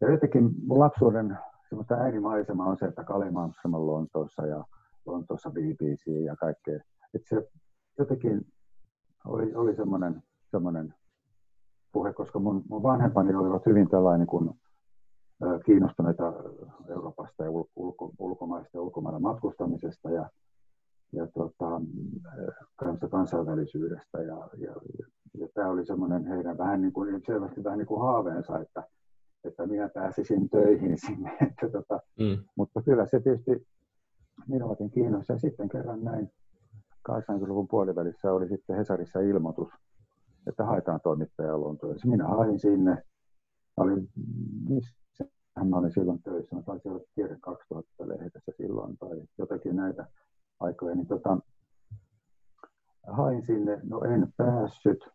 [0.00, 3.32] ja jotenkin mun lapsuuden semmoista äärimaisema on se, että Kalevi
[3.64, 4.64] on Lontoossa ja
[5.06, 6.80] Lontoossa BBC ja kaikkea.
[7.14, 7.48] Että se
[7.98, 8.46] jotenkin
[9.24, 10.94] oli, oli semmoinen, semmoinen
[11.92, 14.50] puhe, koska mun, mun vanhempani olivat hyvin tällainen kuin
[15.66, 16.32] kiinnostuneita
[16.88, 20.30] Euroopasta ja ulko, ulkomaista ja ulkomailla matkustamisesta ja,
[21.12, 21.80] ja tota,
[22.76, 24.18] kanssa kansainvälisyydestä.
[24.18, 25.06] Ja, ja, ja,
[25.38, 28.82] ja tämä oli semmoinen heidän vähän niin kuin, selvästi vähän niin kuin haaveensa, että,
[29.44, 31.36] että minä pääsisin töihin sinne.
[31.40, 32.44] Että, tota, mm.
[32.56, 33.66] Mutta kyllä se tietysti
[34.48, 35.32] minuakin kiinnosti.
[35.32, 36.30] Ja sitten kerran näin
[37.10, 39.68] 80-luvun puolivälissä oli sitten Hesarissa ilmoitus,
[40.46, 41.96] että haetaan toimittajaa Lontoon.
[42.04, 43.02] Minä hain sinne.
[43.76, 44.08] olin,
[44.68, 45.04] missä
[45.64, 46.56] mä olin silloin töissä?
[46.56, 50.06] Mä taisin olla Tiede 2000 lehdessä silloin tai jotakin näitä
[50.60, 50.94] aikoja.
[50.94, 51.38] Niin tota,
[53.06, 55.08] hain sinne, no en päässyt.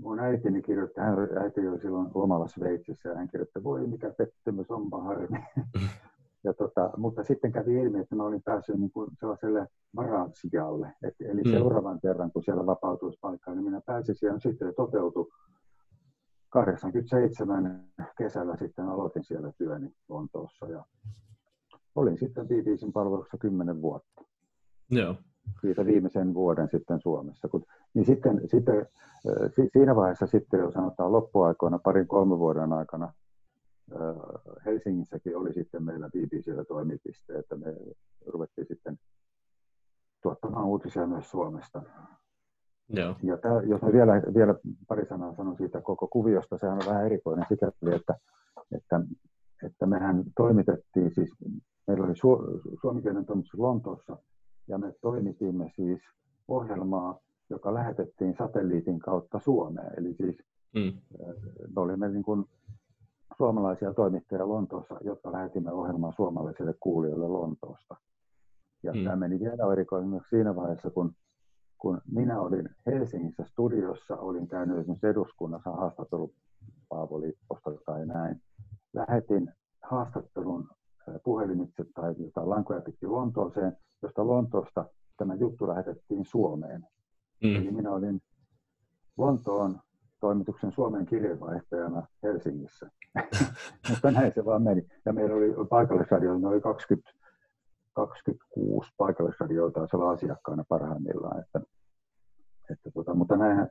[0.00, 4.70] Mun äitini kirjoitti, hän äiti oli silloin lomalla Sveitsissä ja hän kirjoitti, voi mikä pettymys,
[4.70, 5.38] onpa harmi.
[6.44, 9.66] ja tota, mutta sitten kävi ilmi, että mä olin päässyt niin kuin sellaiselle
[9.96, 10.92] varasijalle.
[11.02, 11.50] Et, eli mm.
[11.50, 15.30] seuraavan kerran, kun siellä vapautuisi paikkaa, niin minä pääsin siihen sitten toteutui
[16.48, 17.84] 87
[18.18, 20.84] kesällä sitten aloitin siellä työni Lontoossa ja
[21.94, 24.24] olin sitten BBCn palveluksessa 10 vuotta.
[24.90, 25.14] Joo.
[25.60, 27.48] Siitä viimeisen vuoden sitten Suomessa.
[27.48, 27.64] Kun,
[27.94, 28.86] niin sitten, sitten,
[29.72, 33.12] siinä vaiheessa sitten, jos sanotaan loppuaikoina, parin kolmen vuoden aikana,
[34.64, 37.76] Helsingissäkin oli sitten meillä BBCllä toimipiste, että me
[38.26, 38.98] ruvettiin sitten
[40.22, 41.82] tuottamaan uutisia myös Suomesta.
[42.88, 43.16] Joo.
[43.22, 44.54] Ja tämä, jos mä vielä, vielä
[44.88, 48.14] pari sanaa sanon siitä koko kuviosta, sehän on vähän erikoinen sikäli, että,
[48.76, 49.00] että,
[49.66, 51.30] että mehän toimitettiin siis,
[51.86, 52.38] meillä oli su,
[52.80, 54.16] suomikielinen toimitus Lontoossa,
[54.68, 56.02] ja me toimitimme siis
[56.48, 57.18] ohjelmaa,
[57.50, 59.92] joka lähetettiin satelliitin kautta Suomeen.
[59.96, 60.36] Eli siis
[60.74, 60.92] mm.
[61.76, 62.44] me olimme niin kuin
[63.36, 67.96] suomalaisia toimittajia Lontoossa, jotta lähetimme ohjelmaa suomalaisille kuulijoille Lontoosta.
[68.82, 69.04] Ja mm.
[69.04, 71.12] tämä meni vielä erikoinen myös siinä vaiheessa, kun,
[71.78, 76.32] kun minä olin Helsingissä studiossa, olin käynyt esimerkiksi eduskunnassa haastattelun
[76.88, 78.42] Paavo Lipposta tai näin.
[78.92, 80.68] Lähetin haastattelun
[81.24, 84.84] puhelimitse tai jotain lankoja pitkin Lontooseen, josta Lontoosta
[85.16, 86.86] tämä juttu lähetettiin Suomeen.
[87.42, 87.56] Mm.
[87.56, 88.20] Eli minä olin
[89.18, 89.80] Lontoon
[90.24, 92.90] toimituksen Suomen kirjeenvaihtajana Helsingissä.
[93.88, 94.86] Mutta näin se vaan meni.
[95.04, 97.10] Ja meillä oli paikallisradio, noin 20,
[97.92, 101.40] 26 paikallisradioita taisi olla asiakkaana parhaimmillaan.
[101.40, 101.60] Että,
[102.70, 103.68] että tota, mutta näinhän,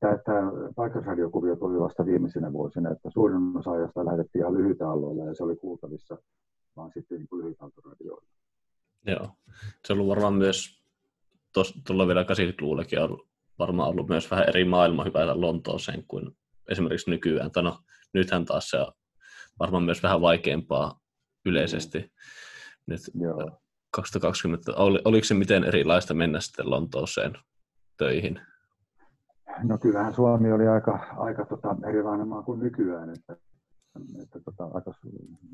[0.00, 5.34] tämä paikallisradiokuvio tuli vasta viimeisenä vuosina, että suurin osa ajasta lähetettiin ihan lyhyitä alueilla ja
[5.34, 6.18] se oli kuultavissa
[6.76, 8.28] vaan sitten niin lyhytautoradioilla.
[9.06, 9.28] Joo,
[9.86, 10.84] se on ollut varmaan myös,
[11.86, 13.29] tuolla vielä 80-luvullakin on
[13.60, 16.36] varmaan ollut myös vähän eri maailma hypätä Lontooseen kuin
[16.68, 17.50] esimerkiksi nykyään.
[17.50, 17.78] Tai no,
[18.14, 18.92] nythän taas se on
[19.58, 21.00] varmaan myös vähän vaikeampaa
[21.46, 22.12] yleisesti.
[22.86, 23.60] Nyt Joo.
[23.90, 27.32] 2020, oli, oliko se miten erilaista mennä sitten Lontooseen
[27.96, 28.40] töihin?
[29.62, 33.36] No kyllähän Suomi oli aika, aika tota, erilainen maa kuin nykyään, että,
[34.22, 34.92] että tota, aika,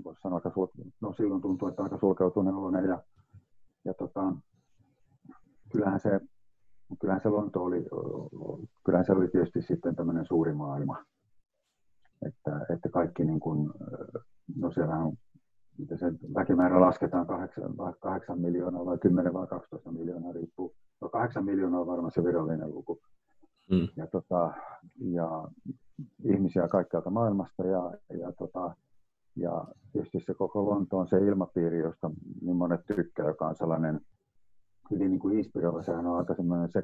[0.04, 0.66] voisi sanoa, aika sul,
[1.00, 3.02] no silloin tuntui, että aika sulkeutuneen ja,
[3.84, 4.32] ja tota,
[5.72, 6.20] kyllähän se,
[7.00, 7.86] kyllähän se Lonto oli,
[8.84, 11.04] kyllähän se oli tietysti sitten tämmöinen suuri maailma,
[12.26, 13.70] että, että kaikki niin kuin,
[14.56, 15.12] no siellä on
[15.78, 20.74] miten se väkimäärä lasketaan 8, 8 miljoonaa vai 10 vai 12 miljoonaa, riippuu.
[21.00, 23.00] No 8 miljoonaa on varmaan se virallinen luku.
[23.70, 23.88] Mm.
[23.96, 24.52] Ja, tota,
[24.98, 25.48] ja
[26.24, 28.74] ihmisiä kaikkialta maailmasta ja, ja, tota,
[29.36, 32.10] ja tietysti se koko Lontoon se ilmapiiri, josta
[32.42, 34.00] niin monet tykkää, joka on sellainen
[34.90, 35.82] hyvin niin kuin inspiroiva.
[35.82, 36.82] Sehän on aika semmoinen se,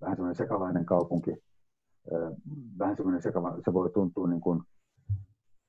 [0.00, 1.30] vähän semmoinen sekalainen kaupunki.
[2.78, 4.62] Vähän semmoinen sekava, se voi tuntua niin kuin,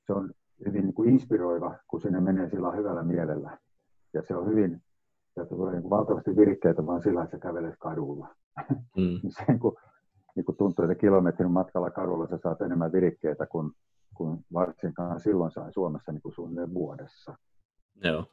[0.06, 0.30] se on
[0.66, 3.58] hyvin niin kuin inspiroiva, kun sinne menee sillä hyvällä mielellä.
[4.14, 4.82] Ja se on hyvin,
[5.34, 8.34] sieltä tulee niin valtavasti virikkeitä vaan sillä, että sä kävelet kadulla.
[8.96, 9.20] Mm.
[9.46, 9.76] Sen, kun,
[10.36, 13.72] niin kuin tuntuu, että kilometrin matkalla kadulla sä saat enemmän virikkeitä kuin,
[14.14, 17.34] kuin varsinkaan silloin sai Suomessa niin kuin suunnilleen vuodessa.
[18.04, 18.26] Joo.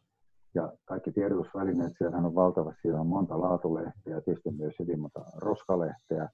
[0.56, 6.30] Ja kaikki tiedotusvälineet, siellä on valtavasti, siellä on monta laatulehteä, tietysti myös hyvin monta roskalehteä.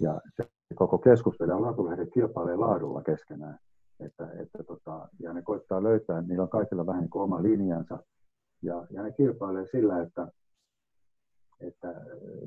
[0.00, 3.58] Ja se koko keskustelu ja laatulehdet kilpailee laadulla keskenään.
[4.00, 7.98] Että, että tota, ja ne koittaa löytää, niillä on kaikilla vähän niin oma linjansa.
[8.62, 10.28] Ja, ja ne kilpailee sillä, että,
[11.60, 11.94] että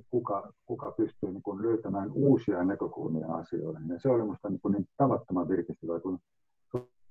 [0.10, 3.90] kuka, kuka pystyy niin kuin löytämään uusia näkökulmia asioihin.
[3.90, 6.20] Ja se oli minusta niin, niin tavattoman virkistävää, kun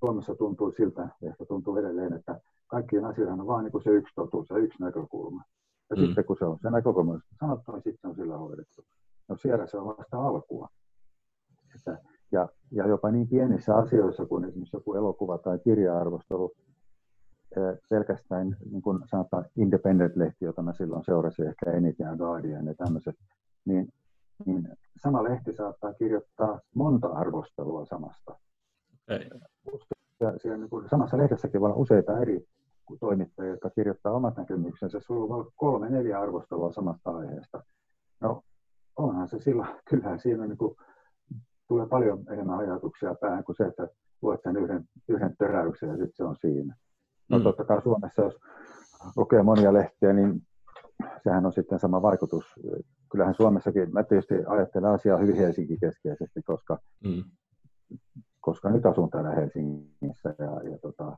[0.01, 4.15] Suomessa tuntuu siltä, ja ehkä tuntuu edelleen, että kaikkien asioihin on vain niin se yksi
[4.15, 5.43] totuus ja yksi näkökulma.
[5.91, 6.07] Ja mm.
[6.07, 8.85] sitten kun se on se näkökulma sanottu, niin sitten se on sillä hoidettu.
[9.29, 10.69] No siellä se on vasta alkua.
[11.75, 11.99] Että
[12.33, 16.53] ja, ja jopa niin pienissä asioissa kuin esimerkiksi joku elokuva tai kirja-arvostelu,
[17.91, 23.15] pelkästään niin kuin sanotaan Independent-lehti, jota mä silloin seurasin, ehkä eniten ja Guardian ja tämmöiset,
[23.65, 23.89] niin,
[24.47, 24.69] niin
[25.03, 28.39] sama lehti saattaa kirjoittaa monta arvostelua samasta.
[29.09, 29.31] Ei.
[30.21, 32.47] Ja siellä niin kuin, samassa lehdessäkin voi olla useita eri
[33.01, 35.01] toimittajia, jotka kirjoittaa omat näkemyksensä.
[35.01, 37.63] Sulla on kolme, neljä arvostelua samasta aiheesta.
[38.21, 38.43] No,
[38.97, 40.77] onhan se silloin, kyllähän siinä niin kuin
[41.69, 43.89] tulee paljon enemmän ajatuksia päähän kuin se, että
[44.23, 46.77] luet sen yhden, yhden töräyksen ja sitten se on siinä.
[47.29, 47.45] No mm.
[47.45, 48.39] totta kai Suomessa, jos
[49.17, 50.43] lukee monia lehtiä, niin
[51.25, 52.45] sehän on sitten sama vaikutus.
[53.11, 57.25] Kyllähän Suomessakin, mä tietysti ajattelen asiaa hyvin Helsinki-keskeisesti, koska, mm.
[58.47, 61.17] Koska nyt asun täällä Helsingissä ja, ja, tota,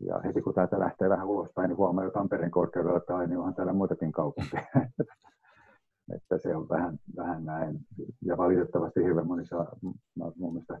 [0.00, 3.54] ja heti kun täältä lähtee vähän ulospäin, niin huomaa jo Tampereen korkeudella, että niin onhan
[3.54, 4.66] täällä muitakin kaupunkeja.
[6.16, 7.78] että se on vähän, vähän näin.
[8.24, 9.66] Ja valitettavasti hirveän monissa,
[10.36, 10.80] mun mielestä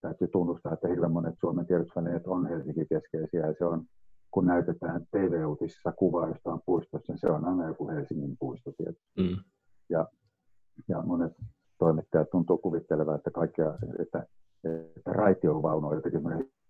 [0.00, 3.84] täytyy tunnustaa, että hirveän monet Suomen tiedotusvälineet on Helsinki-keskeisiä ja se on,
[4.30, 9.10] kun näytetään TV-uutisissa kuvaa jostain puistossa, niin se on aina joku Helsingin puisto tietysti.
[9.16, 9.36] Mm.
[9.88, 10.06] Ja,
[10.88, 11.32] ja monet
[11.78, 14.26] toimittajat tuntuu kuvittelevan, että, kaikkea, että,
[14.96, 16.22] että raitiovaunu on jotenkin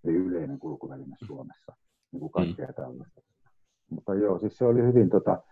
[0.04, 1.76] hyvin yleinen kulkuväline Suomessa,
[2.12, 2.74] niin kuin kaikkea mm.
[2.74, 3.20] tällaista.
[3.90, 5.42] Mutta joo, siis se oli hyvin tota,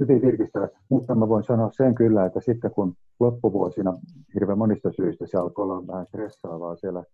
[0.00, 3.98] hyvin virkistävä, mutta mä voin sanoa sen kyllä, että sitten kun loppuvuosina
[4.34, 7.04] hirveän monista syistä se alkoi olla vähän stressaavaa siellä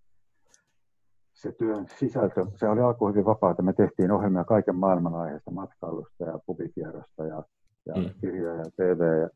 [1.35, 3.63] se työn sisältö, se oli alkuun hyvin vapaata.
[3.63, 7.43] Me tehtiin ohjelmia kaiken maailman aiheesta, matkailusta ja pubikierrosta ja,
[7.87, 8.11] ja mm.
[8.21, 9.29] kirjoja ja TV ja,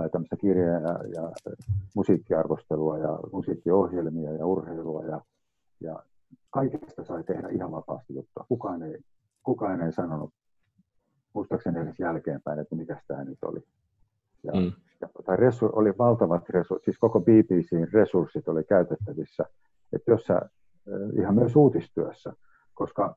[0.00, 1.32] tai tämmöistä kirjoja ja, ja
[1.94, 5.20] musiikkiarvostelua ja musiikkiohjelmia ja urheilua ja,
[5.80, 6.02] ja
[6.50, 8.44] kaikesta sai tehdä ihan vapaasti juttua.
[8.48, 8.98] Kukaan ei,
[9.42, 10.30] kukaan ei sanonut
[11.34, 13.60] muistaakseni edes jälkeenpäin, että mikä tämä nyt oli.
[14.42, 14.72] Ja, mm.
[15.00, 19.44] ja tota, resu, oli valtavat resurssit, siis koko BBCin resurssit oli käytettävissä,
[19.92, 20.40] että jos sä,
[21.18, 22.32] ihan myös uutistyössä,
[22.74, 23.16] koska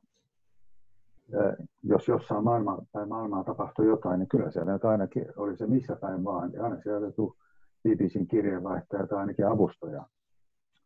[1.84, 5.96] jos jossain maailma, tai maailmaa tapahtui jotain, niin kyllä siellä nyt ainakin oli se missä
[5.96, 7.34] päin vaan, ja aina siellä tuli
[7.84, 10.06] BBCn kirjeenvaihtaja tai ainakin avustaja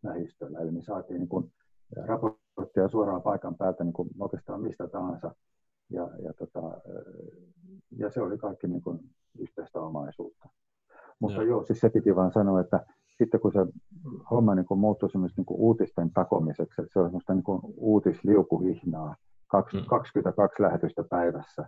[0.04, 1.52] lähistöllä, eli me saatiin niin kuin
[1.96, 5.36] raporttia suoraan paikan päältä niin kuin oikeastaan mistä tahansa
[5.90, 6.62] ja, ja, tota,
[7.98, 9.00] ja se oli kaikki niin kuin
[9.40, 10.50] yhteistä omaisuutta.
[11.20, 11.50] Mutta joo.
[11.50, 12.86] joo, siis se piti vaan sanoa, että
[13.18, 13.60] sitten kun se
[14.32, 19.16] homma niin kuin muuttui niin kuin uutisten takomiseksi, että se oli semmoista niin kuin uutisliukuhihnaa,
[19.48, 20.14] 22
[20.60, 20.64] mm.
[20.66, 21.66] lähetystä päivässä.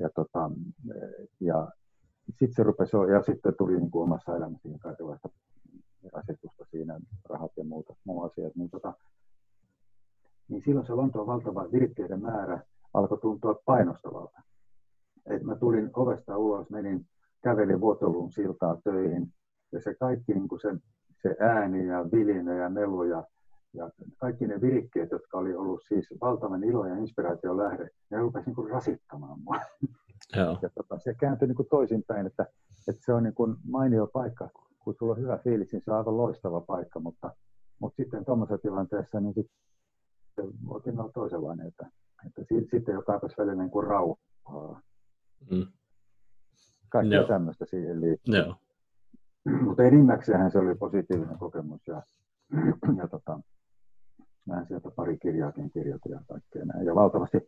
[0.00, 0.50] Ja, tota,
[1.40, 1.68] ja,
[2.30, 5.28] sitten se rupesi, ja sitten tuli niin kuin omassa elämässä kaikenlaista
[6.12, 8.94] rasitusta siinä, rahat ja muuta, muu asiat, niin, tota,
[10.48, 12.62] niin silloin se Lontoon valtava virkkeiden määrä
[12.94, 14.42] alkoi tuntua painostavalta.
[15.26, 17.06] Et mä tulin ovesta ulos, menin,
[17.42, 19.32] kävelin Vuotoluun siltaa töihin,
[19.72, 20.68] ja se kaikki niin kuin se,
[21.22, 23.24] se ääni ja vilinä ja melu ja,
[23.74, 28.46] ja kaikki ne virikkeet, jotka oli ollut siis valtavan ilo ja inspiraation lähde, ne rupesi
[28.46, 29.60] niin kuin rasittamaan mua.
[30.36, 30.58] Joo.
[30.62, 32.46] Ja tota, se kääntyi niin kuin toisinpäin, että,
[32.88, 34.48] että se on niin kuin mainio paikka,
[34.78, 37.36] kun sulla on hyvä fiilis, niin se on aivan loistava paikka, mutta,
[37.80, 39.58] mutta sitten tuommoisessa tilanteessa niin sitten
[40.68, 41.86] voikin olla toisenlainen, että,
[42.26, 44.80] että sitten jo kaipaisi välillä niin kuin rauhaa.
[45.50, 45.66] Mm.
[46.88, 47.26] Kaikkea no.
[47.26, 48.34] tämmöistä siihen liittyy.
[48.44, 48.56] No.
[49.62, 52.02] Mutta enimmäkseen se oli positiivinen kokemus ja,
[52.96, 53.40] ja tota,
[54.48, 56.86] mä sieltä pari kirjaakin kirjoitin ja kaikkea näin.
[56.86, 57.38] Ja valtavasti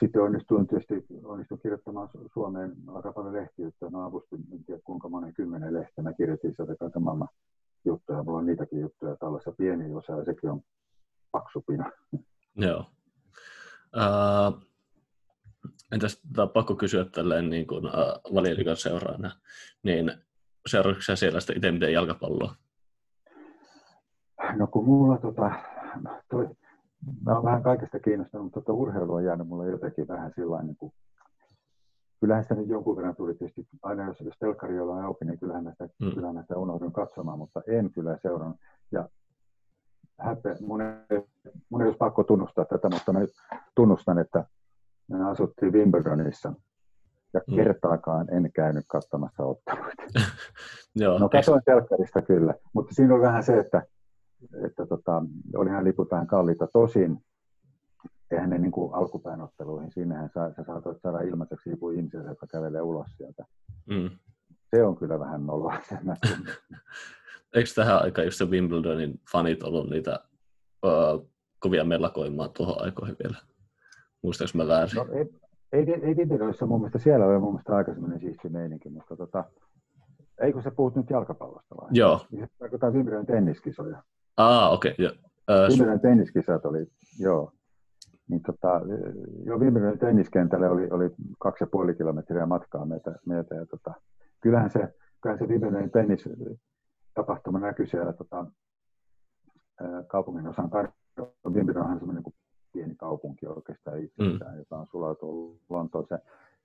[0.00, 3.90] sitten onnistuin tietysti onnistuin kirjoittamaan Suomeen aika paljon lehtiyttä.
[3.90, 6.04] No avustin, en tiedä kuinka monen kymmenen lehteä.
[6.04, 7.28] Mä kirjoitin sieltä kaiken maailman
[7.84, 8.22] juttuja.
[8.22, 10.60] Mulla on niitäkin juttuja tällaisessa pieni osa ja sekin on
[11.32, 11.92] paksupina.
[12.56, 12.84] Joo.
[13.96, 14.62] Uh,
[15.92, 19.30] entäs tämä pakko kysyä tälleen niin kuin uh, seuraana,
[19.82, 20.12] niin
[20.66, 22.54] seuraatko siellä sitä itse miten jalkapalloa?
[24.54, 25.50] No kun mulla tota,
[26.30, 26.48] toi,
[27.24, 30.76] mä olen vähän kaikesta kiinnostunut, mutta tuota urheilu on jäänyt mulle jotenkin vähän sillä niin
[30.76, 30.92] kuin,
[32.20, 35.64] kyllähän sitä nyt jonkun verran tuli tietysti, aina jos, jos telkkari on auki, niin kyllähän
[35.64, 36.14] mä sitä, mm.
[36.14, 38.56] kyllähän mä sitä unohdun katsomaan, mutta en kyllä seurannut.
[38.92, 39.08] Ja
[40.18, 41.22] häpe, mun, ei,
[41.70, 43.30] mun ei olisi pakko tunnustaa tätä, mutta mä nyt
[43.74, 44.44] tunnustan, että
[45.08, 46.52] me asuttiin Wimbledonissa
[47.34, 47.56] ja mm.
[47.56, 50.02] kertaakaan en käynyt katsomassa otteluita.
[50.94, 53.82] Joo, no katsoin telkkarista kyllä, mutta siinä on vähän se, että
[54.66, 55.22] että tota,
[55.56, 56.68] olihan liput vähän kalliita.
[56.72, 57.18] Tosin
[58.30, 62.46] eihän ne niin kuin alkupään otteluihin, sinnehän sä, sä saatoit saada ilmaiseksi lipun ihmiselle, joka
[62.46, 63.44] kävelee ulos sieltä.
[63.86, 64.10] Mm.
[64.70, 65.74] Se on kyllä vähän noloa.
[67.54, 70.20] Eikö tähän aikaan just se Wimbledonin fanit ollut niitä
[70.86, 73.36] uh, kovia mellakoimaan tuohon aikoihin vielä?
[74.22, 74.96] Muistaaks mä väärin?
[74.96, 75.26] No, ei,
[75.72, 79.44] ei, ei Wimbledonissa mun mielestä siellä oli mun mielestä aika semmoinen siisti meininki, mutta tota,
[80.40, 81.88] eikö sä puhut nyt jalkapallosta vai?
[81.92, 82.26] Joo.
[82.40, 84.02] Se tarkoittaa Wimbledonin tenniskisoja.
[84.36, 84.92] Ah, okei.
[84.92, 86.86] Okay, uh, Wimbledon tenniskisat oli,
[87.18, 87.52] joo.
[88.28, 88.80] Niin tota,
[89.44, 93.94] jo Wimbledon tenniskentälle oli, oli kaksi ja puoli kilometriä matkaa meitä, meitä ja tota,
[94.40, 96.28] kyllähän se, kyllähän se Wimbledonin tennis
[97.14, 98.46] tapahtuma näkyi siellä tota,
[100.06, 100.96] kaupungin osan tarjolla.
[101.48, 102.24] Wimbledon on semmoinen
[102.72, 104.58] pieni kaupunki oikeastaan itsessään, mm.
[104.58, 106.20] joka on sulautunut Lontooseen.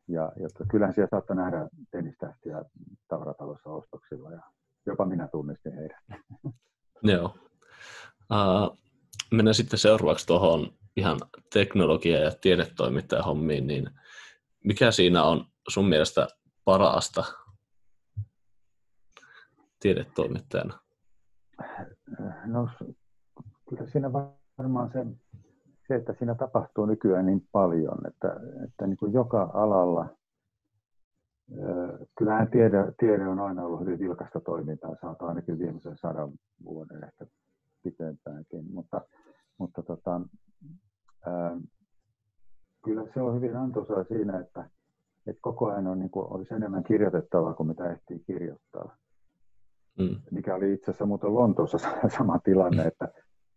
[0.08, 2.66] Ja, ja tota, kyllähän siellä saattoi nähdä tennistähtiä
[3.08, 4.42] tavaratalossa ostoksilla ja
[4.86, 5.98] jopa minä tunnistin heidät.
[7.04, 7.36] Joo.
[8.32, 8.78] Uh,
[9.32, 11.20] mennään sitten seuraavaksi tuohon ihan
[11.54, 13.90] teknologia- ja tiedetoimittajan hommiin, niin
[14.64, 16.28] mikä siinä on sun mielestä
[16.66, 17.24] parasta
[19.80, 20.80] tiedetoimittajana?
[22.46, 22.70] No
[23.70, 24.14] kyllä siinä
[24.58, 25.06] varmaan se,
[25.88, 28.36] se, että siinä tapahtuu nykyään niin paljon, että,
[28.68, 30.06] että niin kuin joka alalla
[32.18, 36.32] Kyllähän tiede, tiede on aina ollut hyvin vilkasta toimintaa, saatu ainakin viimeisen sadan
[36.64, 37.26] vuoden ehkä
[37.84, 39.02] pitempäänkin, mutta,
[39.58, 40.22] mutta tota,
[41.26, 41.58] ää,
[42.86, 44.70] kyllä se on hyvin antoisaa siinä, että,
[45.28, 48.98] että koko ajan on, niin kuin, olisi enemmän kirjoitettavaa kuin mitä ehtii kirjoittaa.
[50.00, 50.22] Mm.
[50.32, 51.78] Mikä oli itse asiassa muuten Lontoossa
[52.18, 53.08] sama tilanne, että,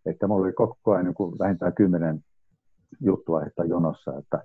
[0.06, 2.24] että mulla oli koko ajan niin kuin vähintään kymmenen
[3.00, 4.42] juttuaihetta jonossa, että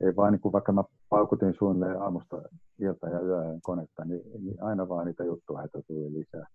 [0.00, 2.42] ei vaan niin kuin vaikka mä paukutin suunnilleen aamusta
[2.78, 6.46] ilta ja yöön konetta, niin, niin aina vaan niitä juttuaiheita tuli lisää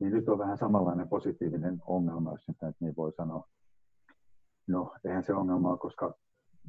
[0.00, 3.48] niin nyt on vähän samanlainen positiivinen ongelma, jos nyt niin voi sanoa.
[4.66, 6.14] No, eihän se ongelma ole, koska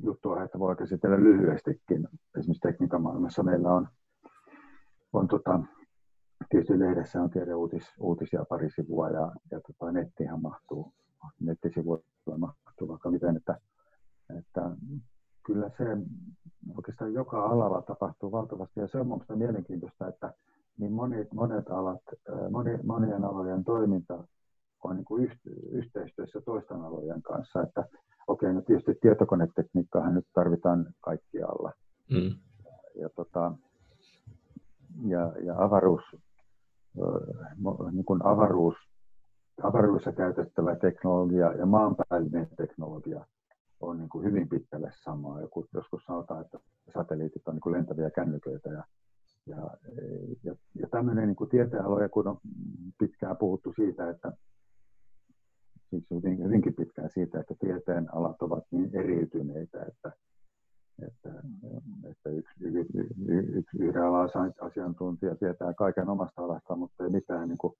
[0.04, 2.08] juttua, että voi käsitellä lyhyestikin.
[2.38, 3.88] Esimerkiksi tekniikan maailmassa meillä on,
[5.14, 5.60] on tota,
[6.50, 10.94] tietysti lehdessä on tiede uutis, uutisia pari sivua ja, ja tota, nettihän mahtuu,
[11.40, 13.60] nettisivuilla mahtuu vaikka miten, että,
[14.40, 14.62] että
[15.46, 15.86] kyllä se
[16.78, 20.34] oikeastaan joka alalla tapahtuu valtavasti ja se on minusta mielenkiintoista, että
[20.80, 22.02] niin monet, monet alat,
[22.50, 24.24] moni, monien alojen toiminta
[24.84, 25.32] on niin kuin
[25.72, 27.62] yhteistyössä toisten alojen kanssa.
[27.62, 27.86] Että
[28.28, 31.72] okei, no tietysti tietokonetekniikkaahan nyt tarvitaan kaikkialla.
[32.12, 32.36] Mm.
[33.02, 33.52] Ja, tota,
[35.06, 36.04] ja, ja avaruus,
[37.92, 38.76] niin kuin avaruus,
[39.64, 43.26] avaruudessa käytettävä teknologia ja maanpäällinen teknologia
[43.80, 45.42] on niin kuin hyvin pitkälle samaa.
[45.42, 46.60] Joku, joskus sanotaan, että
[46.94, 48.84] satelliitit on niin kuin lentäviä kännyköitä ja
[49.50, 49.78] ja,
[50.44, 52.38] ja, ja tämmöinen niin kuin tieteenaloja, kun on
[53.00, 54.32] pitkään puhuttu siitä, että
[55.90, 60.12] siis hyvin, hyvinkin pitkään siitä, että tieteen alat ovat niin eriytyneitä, että,
[61.08, 61.30] että,
[62.10, 62.98] että yksi, yksi,
[63.28, 64.30] yksi, yhden alan
[64.62, 67.74] asiantuntija, tietää kaiken omasta alasta, mutta ei mitään niin kuin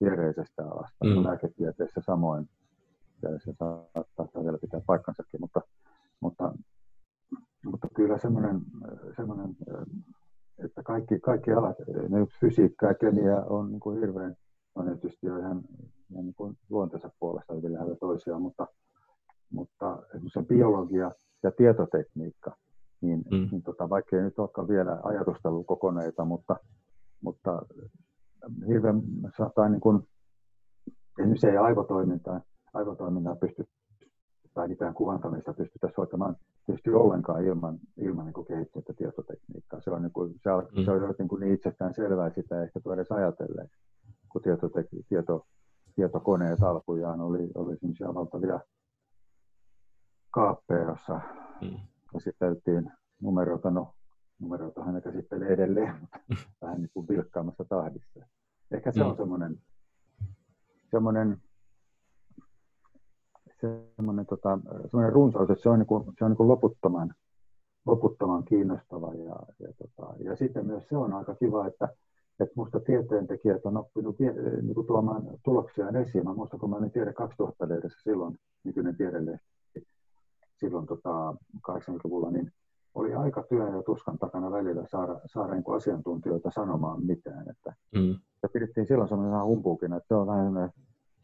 [0.00, 1.04] viereisestä alasta.
[1.04, 1.24] Mm.
[1.24, 2.48] Lääketieteessä samoin.
[3.22, 3.54] Ja se
[4.16, 5.60] saattaa vielä pitää paikkansakin, mutta,
[6.20, 6.52] mutta,
[7.64, 8.60] mutta kyllä semmoinen,
[9.16, 9.56] semmoinen
[10.64, 11.76] että kaikki, kaikki alat,
[12.08, 14.36] ne fysiikka ja kemia on niin kuin hirveän,
[14.74, 15.62] on tietysti jo ihan,
[16.10, 18.66] ihan niin kuin luonteensa puolesta hyvin lähellä toisiaan, mutta,
[19.52, 20.02] mutta
[20.32, 21.10] se biologia
[21.42, 22.56] ja tietotekniikka,
[23.00, 23.48] niin, mm.
[23.50, 26.56] niin tota, vaikka ei nyt olekaan vielä ajatustelukokoneita, mutta,
[27.20, 27.62] mutta
[28.68, 29.02] hirveän
[29.54, 30.08] tai niin kuin,
[31.18, 32.40] esimerkiksi ei aivotoimintaa,
[32.74, 33.64] aivotoimintaa pysty
[34.54, 36.36] tai mitään kuvantamista pystytä soittamaan
[36.66, 39.80] tietysti ollenkaan ilman, ilman niin kehittynyttä tietotekniikkaa.
[39.80, 40.84] Se on, niin kuin, se, mm.
[40.84, 43.70] se on niin, kuin niin itsestään selvää, sitä ei ehkä edes ajatellen,
[44.28, 45.46] kun tietotek- tieto,
[45.94, 48.60] tietokoneet alkujaan oli, oli sellaisia valtavia
[50.30, 51.20] kaappeja, jossa
[51.60, 51.76] mm.
[52.12, 52.92] käsiteltiin
[53.22, 53.94] numeroita, no
[54.38, 56.18] numeroitahan ne käsittelee edelleen, mutta
[56.62, 58.20] vähän niin kuin vilkkaamassa tahdissa.
[58.70, 59.10] Ehkä se mm.
[59.10, 59.60] on semmoinen,
[60.90, 61.42] semmoinen
[63.96, 64.58] semmoinen, tota,
[64.90, 67.14] semmoinen runsaus, että se on, niin kuin, se on niin kuin loputtoman,
[67.86, 69.14] loputtoman kiinnostava.
[69.14, 71.88] Ja, ja, tota, ja sitten myös se on aika kiva, että,
[72.40, 74.18] että minusta tieteentekijät on oppinut
[74.62, 76.24] niin kuin tuomaan tuloksia esiin.
[76.24, 79.86] Mä muistan, kun mä olin Tiede 2000 lehdessä silloin, nykyinen tiedelehti,
[80.56, 81.34] silloin tota,
[81.70, 82.52] 80-luvulla, niin
[82.94, 87.50] oli aika työ ja tuskan takana välillä saada, saada niin asiantuntijoita sanomaan mitään.
[87.50, 88.18] Että, mm.
[88.42, 90.72] ja pidettiin silloin sellainen humpuukina, että se on vähän sellainen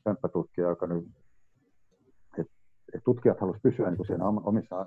[0.05, 1.05] pömppätutkija, joka nyt
[3.05, 4.87] tutkijat halusivat pysyä niin kuin siinä omissa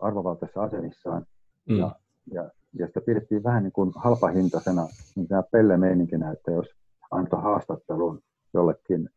[0.00, 1.26] arvovaltaisissa asemissaan.
[1.68, 1.76] Mm.
[1.76, 1.96] Ja,
[2.32, 4.82] ja, ja sitä pidettiin vähän niin kuin halpahintaisena
[5.16, 6.66] niin pellemeininkinä, että jos
[7.10, 8.20] antoi haastattelun
[8.54, 9.08] jollekin,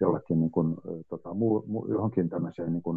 [0.00, 0.76] jollekin niin kuin,
[1.08, 2.96] tota, muu, muu, johonkin tämmöiseen, niin kuin,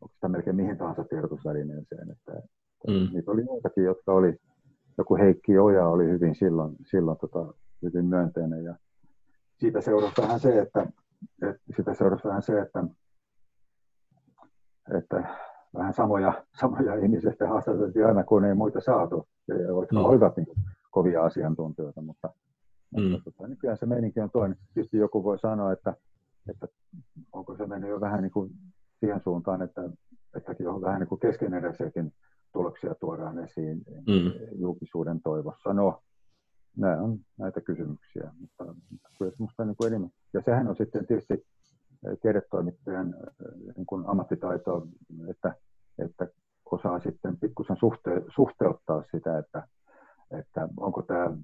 [0.00, 2.10] onko sitä melkein mihin tahansa tiedotusvälineeseen.
[2.10, 2.48] Että, että
[2.88, 3.08] mm.
[3.12, 4.36] Niitä oli muitakin, jotka oli,
[4.98, 8.64] joku Heikki Oja oli hyvin silloin, silloin tota, hyvin myönteinen.
[8.64, 8.74] Ja
[9.60, 10.86] siitä seurasi vähän se, että,
[11.42, 12.84] että, sitä seurasi vähän se, että
[14.94, 15.36] että
[15.74, 20.04] vähän samoja, samoja ihmisiä sitten haastateltiin aina, kun ei muita saatu, jotka mm.
[20.04, 20.46] olivat niin
[20.90, 22.30] kovia asiantuntijoita, mutta,
[22.96, 23.02] mm.
[23.02, 24.58] mutta tota, nykyään se meininki on toinen.
[24.74, 25.94] Tietysti joku voi sanoa, että,
[26.50, 26.68] että
[27.32, 28.50] onko se mennyt jo vähän niin kuin
[29.00, 29.82] siihen suuntaan, että,
[30.36, 32.12] että on vähän niin kuin keskeneräisiäkin
[32.52, 34.32] tuloksia tuodaan esiin mm.
[34.58, 35.72] julkisuuden toivossa.
[35.72, 36.02] No,
[36.76, 40.10] nämä on näitä kysymyksiä, mutta, mutta kyllä se musta niin kuin enemmän.
[40.32, 41.46] Ja sehän on sitten tietysti
[42.22, 43.14] tiedetoimittajan
[43.76, 44.86] niin kuin ammattitaito,
[45.30, 45.54] että,
[45.98, 46.26] että
[46.70, 49.68] osaa sitten pikkusen suhte, suhteuttaa sitä, että,
[50.30, 51.36] että onko tämä,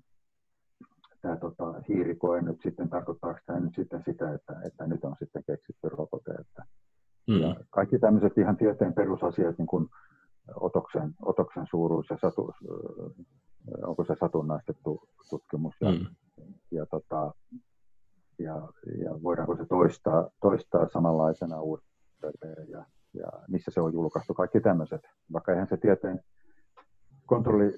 [1.23, 5.45] tämä tota, hiirikoe nyt sitten, tarkoittaako tämä nyt sitten sitä, että, että nyt on sitten
[5.47, 6.31] keksitty rokote.
[6.31, 6.65] Että,
[7.29, 7.41] mm.
[7.41, 9.89] ja kaikki tämmöiset ihan tieteen perusasiat, niin kuin
[10.61, 12.55] otoksen, otoksen suuruus ja satu,
[13.83, 16.07] onko se satunnaistettu tutkimus ja, mm.
[16.71, 17.33] ja tota,
[18.43, 18.69] ja,
[19.05, 22.85] ja voidaanko se toistaa, toistaa samanlaisena uudelleen ja,
[23.15, 25.01] ja missä se on julkaistu, kaikki tämmöiset.
[25.33, 26.21] Vaikka eihän se tieteen
[27.27, 27.73] kontrolli,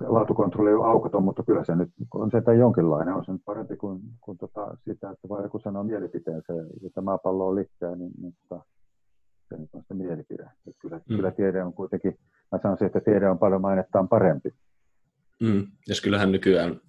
[0.00, 3.14] laatukontrolli ole aukoton, mutta kyllä se nyt on se että jonkinlainen.
[3.14, 6.52] On se nyt parempi kuin, kuin tota, sitä, että voi joku sanoa mielipiteensä,
[6.86, 8.64] että maapallo on liikkää, niin, niin tota,
[9.48, 10.42] se nyt on se mielipide.
[10.42, 11.16] Että kyllä, mm.
[11.16, 12.18] kyllä tiede on kuitenkin,
[12.52, 14.50] mä sanoisin, että tiede on paljon mainettaan parempi.
[15.40, 15.66] Mm.
[15.88, 16.80] Ja kyllähän nykyään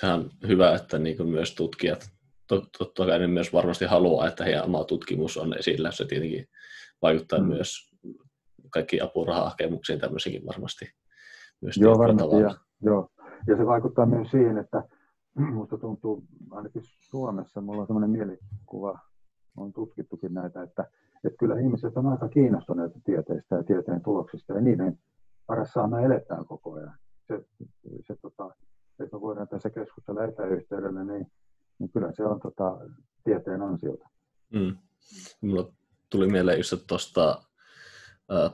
[0.00, 2.10] sehän on hyvä, että niin kuin myös tutkijat,
[2.78, 5.90] totta kai ne myös varmasti haluaa, että heidän oma tutkimus on esillä.
[5.90, 6.46] Se tietenkin
[7.02, 7.46] vaikuttaa mm.
[7.46, 7.90] myös
[8.70, 10.84] kaikki apurahahakemuksiin tämmöisikin varmasti.
[11.60, 12.36] Myös joo, varmasti.
[12.36, 13.08] Ja, joo.
[13.46, 14.82] ja se vaikuttaa myös siihen, että
[15.50, 18.98] minusta tuntuu ainakin Suomessa, mulla on sellainen mielikuva,
[19.56, 20.84] on tutkittukin näitä, että,
[21.24, 24.98] että kyllä ihmiset on aika kiinnostuneita tieteistä ja tieteen tuloksista ja niiden
[25.46, 26.94] parassa me eletään koko ajan.
[27.26, 27.44] Se,
[28.06, 28.54] se, tota,
[29.04, 31.26] että me voidaan tässä keskustella etäyhteydellä, niin,
[31.78, 32.78] niin kyllä se on tota,
[33.24, 34.08] tieteen ansiota.
[34.52, 34.76] Mm.
[35.40, 35.72] Mulla
[36.10, 37.42] tuli mieleen just tuosta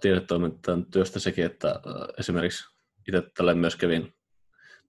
[0.00, 1.82] tiedetoimittajan työstä sekin, että ää,
[2.18, 2.64] esimerkiksi
[3.08, 4.14] itse tälle myös kävin,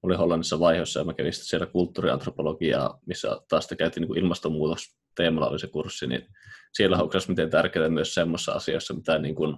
[0.03, 5.59] olin Hollannissa vaiheessa ja mä kävin siellä kulttuuriantropologiaa, missä taas käytiin niin ilmastonmuutos teemalla oli
[5.59, 6.27] se kurssi, niin
[6.73, 9.57] siellä haukkasi miten tärkeää myös semmoisessa asiassa, mitä niin kuin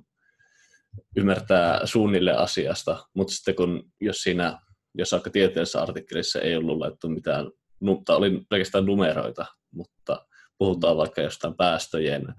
[1.17, 4.59] ymmärtää suunnilleen asiasta, mutta sitten kun jos siinä
[4.97, 10.25] jos vaikka tieteellisessä artikkelissa ei ollut laittu mitään, mutta oli pelkästään numeroita, mutta
[10.57, 12.33] puhutaan vaikka jostain päästöjen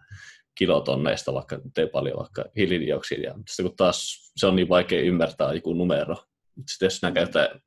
[0.54, 3.34] kilotonneista, vaikka ei paljon vaikka hiilidioksidia.
[3.48, 6.16] Sitten kun taas se on niin vaikea ymmärtää joku numero.
[6.68, 7.60] Sitten jos käytetään,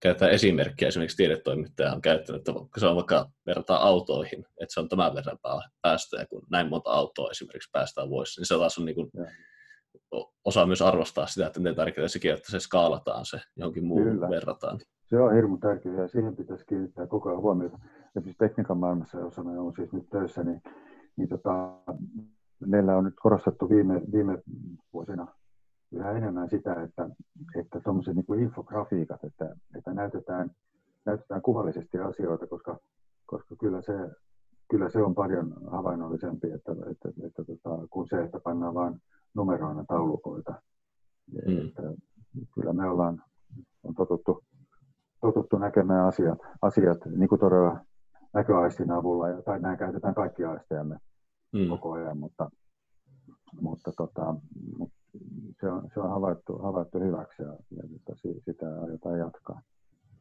[0.00, 4.88] käytetään esimerkkiä, esimerkiksi tiedetoimittaja on käyttänyt, että se on vaikka verrataan autoihin, että se on
[4.88, 5.38] tämän verran
[5.82, 9.10] päästöjä, kun näin monta autoa esimerkiksi päästään vuodessa, niin se taas on niin kuin
[10.44, 14.28] osaa myös arvostaa sitä, että miten tärkeää sekin, että se skaalataan se johonkin muuhun Kyllä.
[14.28, 14.78] verrataan.
[15.04, 17.78] Se on hirmu tärkeää ja siihen pitäisi kiinnittää koko ajan huomiota.
[18.14, 20.62] Ja siis tekniikan maailmassa, jossa me on siis nyt töissä, niin,
[21.16, 21.72] niin tota,
[22.66, 24.38] meillä on nyt korostettu viime, viime
[24.92, 25.26] vuosina
[25.92, 27.10] yhä enemmän sitä, että,
[27.56, 30.50] että tuommoiset niin infografiikat, että, että näytetään,
[31.04, 32.78] näytetään kuvallisesti asioita, koska,
[33.26, 33.92] koska kyllä, se,
[34.70, 39.00] kyllä se on paljon havainnollisempi, että, että, että, että tota, kuin se, että pannaan vain
[39.38, 40.54] numeroina taulukoita.
[41.46, 41.68] Mm.
[41.68, 41.82] Että,
[42.54, 43.22] kyllä me ollaan
[43.82, 44.44] on totuttu,
[45.20, 47.80] totuttu näkemään asiat, asiat niin kuin todella
[48.32, 50.98] näköaistin avulla, ja, tai nämä käytetään kaikki aistejamme
[51.52, 51.68] mm.
[51.68, 52.50] koko ajan, mutta,
[53.60, 54.34] mutta tota,
[55.60, 57.82] se on, se on havaittu, havaittu hyväksi ja, ja
[58.44, 59.62] sitä aiotaan jatkaa.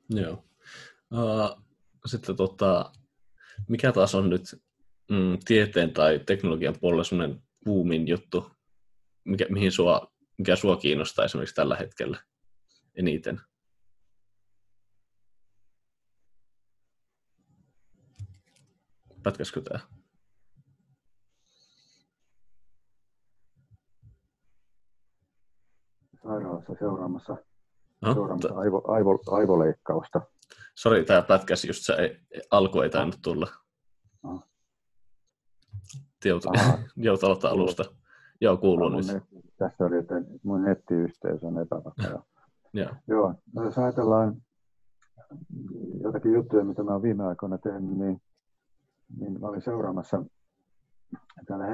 [0.10, 0.44] Joo.
[1.14, 1.64] Uh,
[2.06, 2.92] sitten tota,
[3.70, 4.42] mikä taas on nyt
[5.12, 8.52] mm, tieteen tai teknologian puolella sellainen boomin juttu,
[9.28, 12.24] mikä, mihin sua, mikä sua kiinnostaa esimerkiksi tällä hetkellä
[12.96, 13.42] eniten?
[19.24, 19.80] Pätkäskö tämä?
[26.24, 27.38] Sairaalassa seuraamassa,
[28.02, 30.22] no, seuraamassa t- aivo, aivo, aivoleikkausta.
[30.76, 32.20] Sori, tämä pätkäs just se ei,
[32.52, 33.48] alku ei tainnut tulla.
[34.24, 34.42] No.
[36.26, 37.84] Joutu aloittaa alusta.
[38.42, 39.08] Joo, kuuluu nyt.
[39.14, 39.24] Net,
[39.58, 42.24] tässä oli, että mun nettiyhteys on epävakaa.
[42.74, 42.90] Joo.
[43.08, 44.36] Joo, no jos ajatellaan
[46.02, 48.22] jotakin juttuja, mitä mä oon viime aikoina tehnyt, niin,
[49.20, 50.24] niin mä olin seuraamassa
[51.46, 51.66] täällä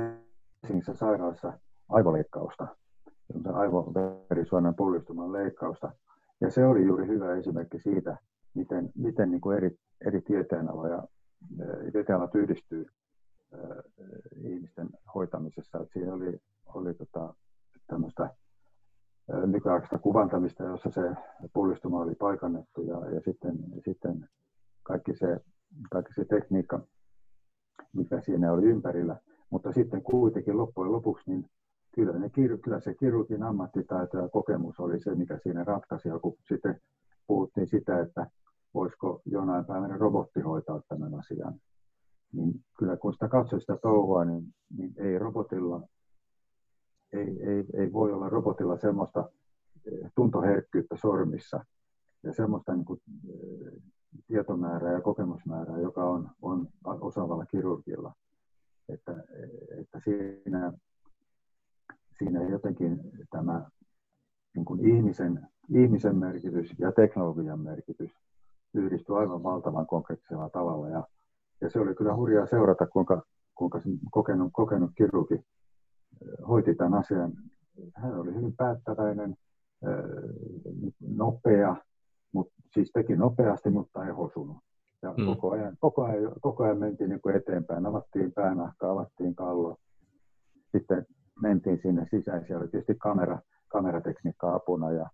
[0.63, 1.53] Helsingissä sairaalassa
[1.89, 2.67] aivoleikkausta,
[3.53, 5.91] aivoverisuonan pullistuman leikkausta.
[6.41, 8.17] Ja se oli juuri hyvä esimerkki siitä,
[8.53, 11.03] miten, miten niin kuin eri, eri tieteenaloja,
[11.91, 12.85] tieteenalat yhdistyy
[14.43, 15.77] ihmisten hoitamisessa.
[15.77, 16.39] Että siinä oli,
[16.73, 17.33] oli tota,
[17.87, 18.29] tämmöistä
[19.45, 21.01] nykyaikaista kuvantamista, jossa se
[21.53, 24.29] pullistuma oli paikannettu ja, ja sitten, sitten
[24.83, 25.39] kaikki, se,
[25.91, 26.79] kaikki se tekniikka,
[27.93, 29.19] mikä siinä oli ympärillä.
[29.49, 31.45] Mutta sitten kuitenkin loppujen lopuksi, niin
[31.95, 32.29] kyllä, ne,
[32.63, 36.09] kyllä se kirurgin ammattitaito ja kokemus oli se, mikä siinä ratkaisi.
[36.09, 36.81] Ja kun sitten
[37.27, 38.27] puhuttiin sitä, että
[38.73, 41.53] voisiko jonain päivänä robotti hoitaa tämän asian,
[42.33, 44.43] niin kyllä kun sitä katsoi sitä touhua, niin,
[44.77, 45.81] niin ei robotilla
[47.13, 49.29] ei, ei, ei voi olla robotilla semmoista
[49.91, 51.65] eh, tuntoherkkyyttä sormissa
[52.23, 53.73] ja semmoista niin kuin, eh,
[54.27, 58.13] tietomäärää ja kokemusmäärää, joka on, on osaavalla kirurgilla.
[58.89, 59.23] Että,
[59.81, 60.73] että siinä,
[62.17, 62.99] siinä jotenkin
[63.31, 63.69] tämä
[64.55, 68.11] niin kuin ihmisen, ihmisen merkitys ja teknologian merkitys
[68.73, 70.89] yhdistyy aivan valtavan konkreettisella tavalla.
[70.89, 71.07] Ja,
[71.61, 73.21] ja se oli kyllä hurjaa seurata, kuinka,
[73.55, 73.79] kuinka
[74.11, 75.45] kokenut, kokenut kirurgi
[76.47, 77.31] hoiti tämän asian.
[77.95, 79.35] Hän oli hyvin päättäväinen,
[80.99, 81.75] nopea,
[82.33, 84.57] mutta siis teki nopeasti, mutta ei hosunut.
[85.01, 85.25] Ja mm.
[85.25, 87.85] koko, ajan, koko, ajan, koko ajan mentiin niin kuin eteenpäin.
[87.85, 89.77] Avattiin päänahka, avattiin kallo.
[90.71, 91.05] Sitten
[91.41, 92.45] mentiin sinne sisään.
[92.45, 95.09] Siellä oli tietysti kamera, kameratekniikka apuna ja,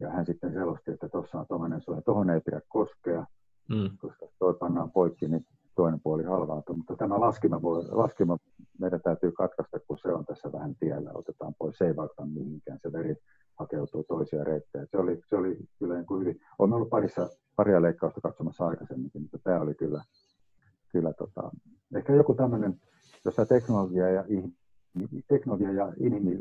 [0.00, 2.02] ja hän sitten selosti, että tuossa on tuommoinen suoja.
[2.02, 3.26] Tuohon ei pidä koskea,
[3.68, 3.90] mm.
[3.98, 6.76] koska toi pannaan poikki, niin toinen puoli halvaantuu.
[6.76, 7.60] Mutta tämä laskima,
[7.90, 8.38] laskima
[8.80, 12.78] meidän täytyy katkaista, kun se on tässä vähän tiellä, otetaan pois, se ei vaikka mihinkään,
[12.82, 13.16] se veri
[13.58, 14.86] hakeutuu toisia reittejä.
[14.90, 19.22] Se oli, se oli kyllä niin kuin hyvin, olen ollut parissa, paria leikkausta katsomassa aikaisemminkin,
[19.22, 20.02] mutta tämä oli kyllä,
[20.92, 21.50] kyllä tota,
[21.96, 22.80] ehkä joku tämmöinen,
[23.24, 24.24] jossa teknologia ja,
[25.28, 25.92] teknologia ja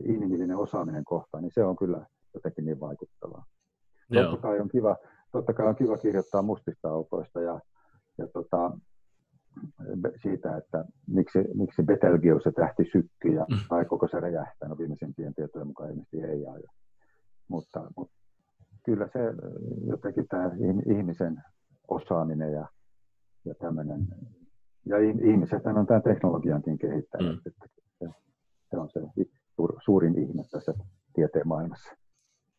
[0.03, 3.45] inhimillinen osaaminen kohtaa, niin se on kyllä jotenkin niin vaikuttavaa.
[4.13, 4.95] Totta kai on kiva,
[5.31, 7.59] totta kai on kiva kirjoittaa mustista aukoista ja,
[8.17, 8.71] ja tota,
[10.21, 13.57] siitä, että miksi, miksi Betelgeuse tähti sykki ja mm.
[13.69, 14.69] tai koko se räjähtää.
[14.69, 16.67] No viimeisimpien tietojen mukaan ilmeisesti ei aio.
[17.47, 18.15] Mutta, mutta
[18.85, 19.19] kyllä se
[19.87, 20.51] jotenkin tämä
[20.85, 21.43] ihmisen
[21.87, 22.67] osaaminen ja,
[23.45, 24.07] ja tämmöinen,
[24.85, 27.31] ja ihmiset on tämän teknologiankin kehittänyt.
[27.31, 27.41] Mm.
[27.45, 27.65] Että
[27.99, 28.09] se,
[28.69, 28.99] se on se
[29.85, 30.73] suurin ihme tässä
[31.13, 31.91] tieteen maailmassa.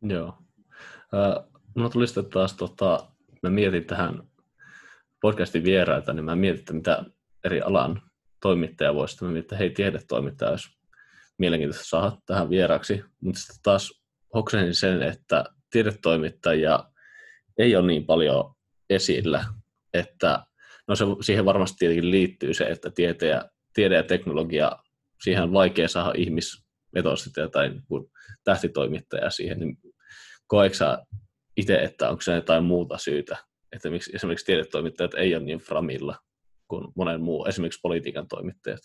[0.02, 0.28] Joo.
[1.14, 1.44] Äh,
[1.74, 3.08] no tuli sitten taas, tota,
[3.42, 4.22] mä mietin tähän
[5.20, 7.04] podcastin vieraita, niin mä mietin, että mitä
[7.44, 8.02] eri alan
[8.42, 10.68] toimittaja voisi, mä mietin, että hei, tiedetoimittaja olisi
[11.38, 14.02] mielenkiintoista saada tähän vieraaksi, mutta sitten taas
[14.34, 16.84] hoksasin sen, että tiedetoimittajia
[17.58, 18.54] ei ole niin paljon
[18.90, 19.44] esillä,
[19.94, 20.46] että
[20.88, 24.72] no se, siihen varmasti tietenkin liittyy se, että tiede ja, tiede ja teknologia,
[25.24, 27.82] siihen on vaikea saada ihmisvetosta tai niin
[28.44, 29.78] tähtitoimittajaa siihen, niin
[30.46, 30.84] koetko
[31.56, 33.36] itse, että onko se jotain muuta syytä,
[33.72, 36.16] että miksi esimerkiksi tiedetoimittajat ei ole niin framilla
[36.68, 38.80] kuin monen muu, esimerkiksi politiikan toimittajat?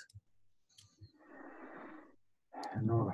[2.81, 3.11] No,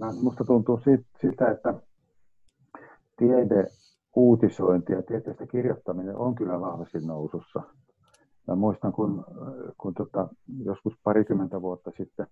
[0.00, 0.80] Minusta tuntuu
[1.20, 1.74] siitä, että
[3.16, 3.66] tiede,
[4.16, 7.62] uutisointi ja tieteestä kirjoittaminen on kyllä vahvasti nousussa.
[8.46, 9.24] Mä muistan, kun,
[9.78, 10.28] kun tota,
[10.64, 12.26] joskus parikymmentä vuotta sitten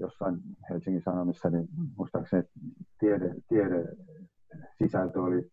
[0.00, 0.36] jossain
[0.70, 2.42] Helsingin Sanomissa, niin muistaakseni
[2.98, 3.84] tiede, tiede
[4.78, 5.50] sisältö oli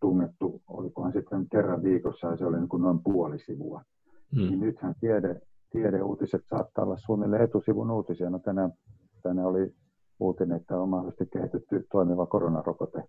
[0.00, 3.82] tunnettu, olikohan sitten kerran viikossa ja se oli niin kuin noin puoli sivua.
[4.36, 4.42] Hmm.
[4.42, 5.40] Niin nythän tiede,
[5.70, 8.30] tiedeuutiset saattaa olla Suomelle etusivun uutisia.
[8.30, 8.72] No tänään,
[9.22, 9.74] tänään oli
[10.20, 13.04] uutinen, että on mahdollisesti kehitetty toimiva koronarokote.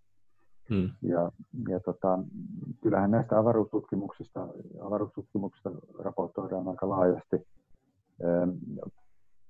[0.70, 0.90] Hmm.
[1.02, 1.32] Ja,
[1.70, 2.20] ja tota,
[2.84, 4.48] kyllähän näistä avaruustutkimuksista,
[4.82, 7.48] avaruustutkimuksista raportoidaan aika laajasti.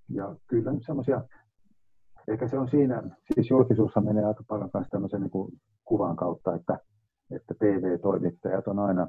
[0.10, 1.22] Ja kyllä semmoisia,
[2.28, 5.52] ehkä se on siinä, siis julkisuushan menee aika paljon myös tämmöisen niin kuin
[5.86, 6.80] kuvan kautta, että,
[7.32, 9.08] että TV-toimittajat on aina,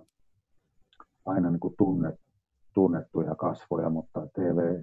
[1.27, 2.14] aina niin kuin tunnet,
[2.75, 4.83] tunnettuja kasvoja, mutta TV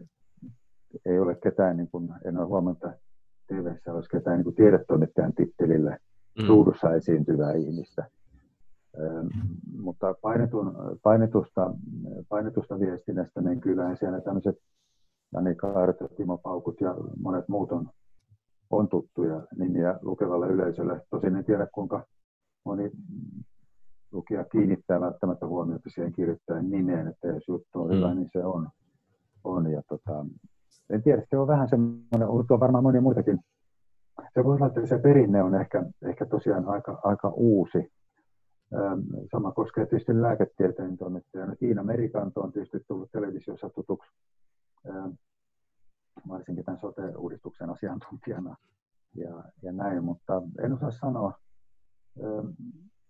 [1.05, 2.99] ei ole ketään, niin kuin, en ole huomannut, että
[3.47, 5.97] TVssä olisi ketään niin kuin tiedetoimittajan tittelille
[6.41, 6.47] mm.
[6.47, 8.09] ruudussa esiintyvää ihmistä.
[8.99, 9.27] Ähm,
[9.77, 11.73] mutta painetun, painetusta,
[12.29, 14.55] painetusta viestinnästä, niin kyllähän siellä tämmöiset
[15.33, 17.89] Jani Kaaret ja Timo Paukut ja monet muut on,
[18.69, 21.01] on tuttuja nimiä lukevalle yleisölle.
[21.09, 22.05] Tosin en tiedä, kuinka
[22.65, 22.91] moni
[24.11, 27.95] lukija kiinnittää välttämättä huomiota siihen kirjoittajan nimeen, että jos juttu on mm.
[27.95, 28.69] hyvä, niin se on.
[29.43, 29.71] on.
[29.71, 30.25] Ja tota,
[30.89, 33.39] en tiedä, se on vähän semmoinen, on varmaan monia muitakin.
[34.33, 37.91] Se voi olla, että se perinne on ehkä, ehkä tosiaan aika, aika uusi.
[39.31, 41.55] Sama koskee tietysti lääketieteen toimittajana.
[41.55, 44.11] Tiina Merikanto on tietysti tullut televisiossa tutuksi
[46.29, 48.55] varsinkin tämän sote-uudistuksen asiantuntijana
[49.15, 51.33] ja, ja näin, mutta en osaa sanoa.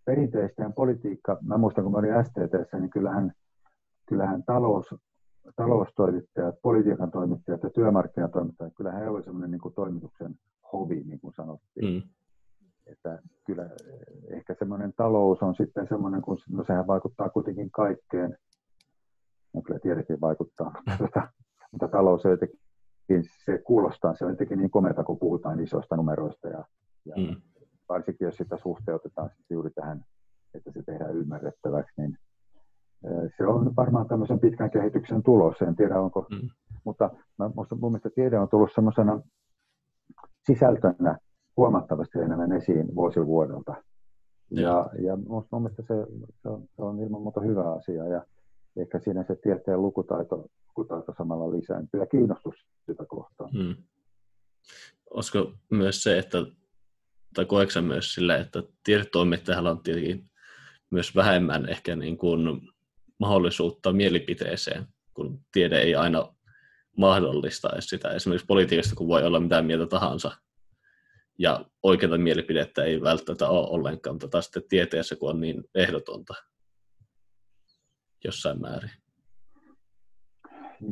[0.05, 3.31] Perinteisten politiikka, mä muistan kun mä olin STT, niin kyllähän,
[4.05, 4.85] kyllähän talous,
[5.55, 10.35] taloustoimittajat, politiikan toimittajat ja työmarkkinatoimittajat, kyllähän he oli semmoinen niin toimituksen
[10.73, 11.93] hovi, niin kuin sanottiin.
[11.93, 12.09] Mm.
[12.87, 13.69] Että kyllä
[14.29, 18.37] ehkä semmoinen talous on sitten semmoinen, kun no sehän vaikuttaa kuitenkin kaikkeen.
[19.53, 21.27] No kyllä tiedekin vaikuttaa, mutta,
[21.71, 22.59] mutta talous on jotenkin
[23.45, 26.63] se kuulostaa, se on jotenkin niin komeata, kun puhutaan isoista numeroista ja,
[27.05, 27.41] ja mm.
[27.89, 30.05] Varsinkin jos sitä suhteutetaan juuri tähän,
[30.53, 32.17] että se tehdään ymmärrettäväksi, niin
[33.37, 36.49] se on varmaan tämmöisen pitkän kehityksen tulos, en tiedä onko, mm.
[36.83, 37.09] mutta
[37.39, 39.21] mä, musta, mun mielestä tiede on tullut semmoisena
[40.45, 41.17] sisältönä
[41.57, 43.75] huomattavasti enemmän esiin vuosi vuodelta.
[44.51, 46.07] Ja, ja mun, mun mielestä se,
[46.41, 48.25] se, on, se on ilman muuta hyvä asia ja
[48.77, 52.55] ehkä siinä se tieteen lukutaito, lukutaito samalla lisääntyy ja kiinnostus
[52.85, 53.51] sitä kohtaan.
[53.51, 53.75] Hmm.
[55.09, 56.37] Olisiko myös se, että,
[57.35, 60.29] tai koeksa myös sillä, että tiedetoimittajalla on tietenkin
[60.91, 62.61] myös vähemmän ehkä niin kuin
[63.19, 66.35] mahdollisuutta mielipiteeseen, kun tiede ei aina
[66.97, 68.09] mahdollista sitä.
[68.09, 70.31] Esimerkiksi politiikasta, kun voi olla mitä mieltä tahansa,
[71.39, 76.33] ja oikeita mielipidettä ei välttämättä ole ollenkaan, mutta taas sitten tieteessä, kun on niin ehdotonta
[78.23, 78.91] jossain määrin.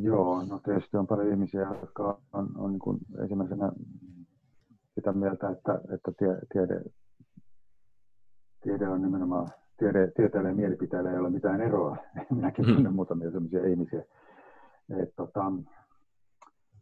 [0.02, 3.72] Joo, no tietysti on paljon ihmisiä, jotka on, on niin kuin ensimmäisenä
[4.96, 6.82] sitä mieltä, että, että tie, tiede,
[8.64, 11.98] tiede on nimenomaan, tiede, tieteellä ja mielipiteellä ei ole mitään eroa.
[12.36, 12.96] Minäkin tunnen mm.
[12.96, 14.04] muutamia sellaisia ihmisiä.
[14.90, 15.52] Et, tota,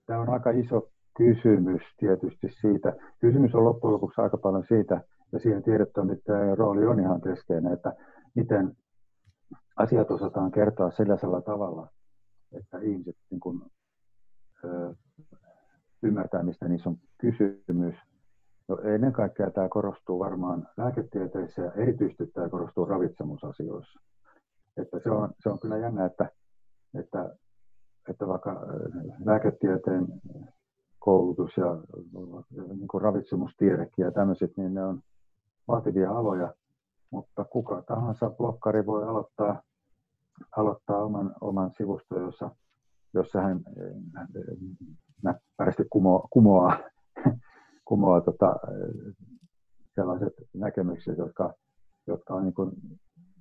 [0.05, 2.93] tämä on aika iso kysymys tietysti siitä.
[3.19, 5.01] Kysymys on loppujen lopuksi aika paljon siitä,
[5.31, 7.93] ja siihen tiedetoimittajan rooli on ihan keskeinen, että
[8.35, 8.77] miten
[9.75, 11.87] asiat osataan kertoa sellaisella tavalla,
[12.53, 13.61] että ihmiset niin kuin,
[14.63, 14.93] ö,
[16.03, 17.95] ymmärtää, mistä niissä on kysymys.
[18.67, 23.99] No, ennen kaikkea tämä korostuu varmaan lääketieteessä ja erityisesti tämä korostuu ravitsemusasioissa.
[24.77, 26.29] Että se, on, se on kyllä jännä, että,
[26.99, 27.35] että,
[28.09, 28.61] että vaikka
[29.25, 30.07] lääketieteen
[30.99, 31.77] koulutus ja
[32.75, 35.01] niin kuin ravitsemustiedekin ja tämmöiset, niin ne on
[35.67, 36.53] vaativia aloja,
[37.11, 39.61] mutta kuka tahansa blokkari voi aloittaa,
[40.57, 42.51] aloittaa oman, oman sivuston, jossa,
[43.13, 43.59] jossa hän
[45.23, 46.77] näppärästi kumoaa, kumoaa,
[47.89, 48.55] kumoaa tota,
[49.95, 51.53] sellaiset näkemykset, jotka,
[52.07, 52.71] jotka on niin kuin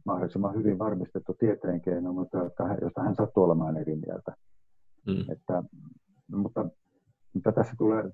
[0.05, 4.33] mahdollisimman hyvin varmistettu tieteen keino, mutta jotka, josta hän sattuu olemaan eri mieltä.
[5.07, 5.33] Mm.
[5.33, 5.63] Että,
[6.31, 6.69] mutta,
[7.35, 8.05] mutta tässä tulee,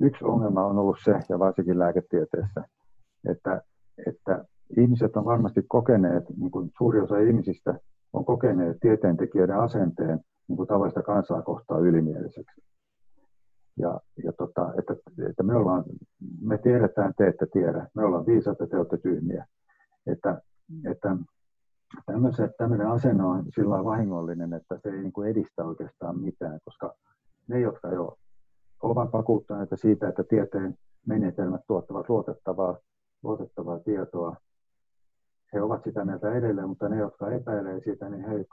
[0.00, 2.64] yksi ongelma on ollut se, ja varsinkin lääketieteessä,
[3.28, 3.62] että,
[4.06, 4.44] että
[4.76, 7.78] ihmiset on varmasti kokeneet, niin kuin suuri osa ihmisistä
[8.12, 12.62] on kokeneet tieteentekijöiden asenteen niin kuin tavallista kansaa kohtaan ylimieliseksi.
[13.78, 14.96] Ja, ja tota, että,
[15.28, 15.84] että me, ollaan,
[16.40, 17.86] me tiedetään, te ette tiedä.
[17.94, 19.46] Me ollaan viisaita, te olette tyhmiä.
[20.06, 20.42] Että,
[20.90, 21.16] että
[22.58, 26.94] tämmöinen asenne on sillä vahingollinen, että se ei niin kuin edistä oikeastaan mitään, koska
[27.48, 28.18] ne, jotka jo
[28.82, 32.78] ovat vakuuttuneita siitä, että tieteen menetelmät tuottavat luotettavaa,
[33.22, 34.36] luotettavaa tietoa.
[35.52, 38.44] He ovat sitä mieltä edelleen, mutta ne, jotka epäilevät siitä, niin he,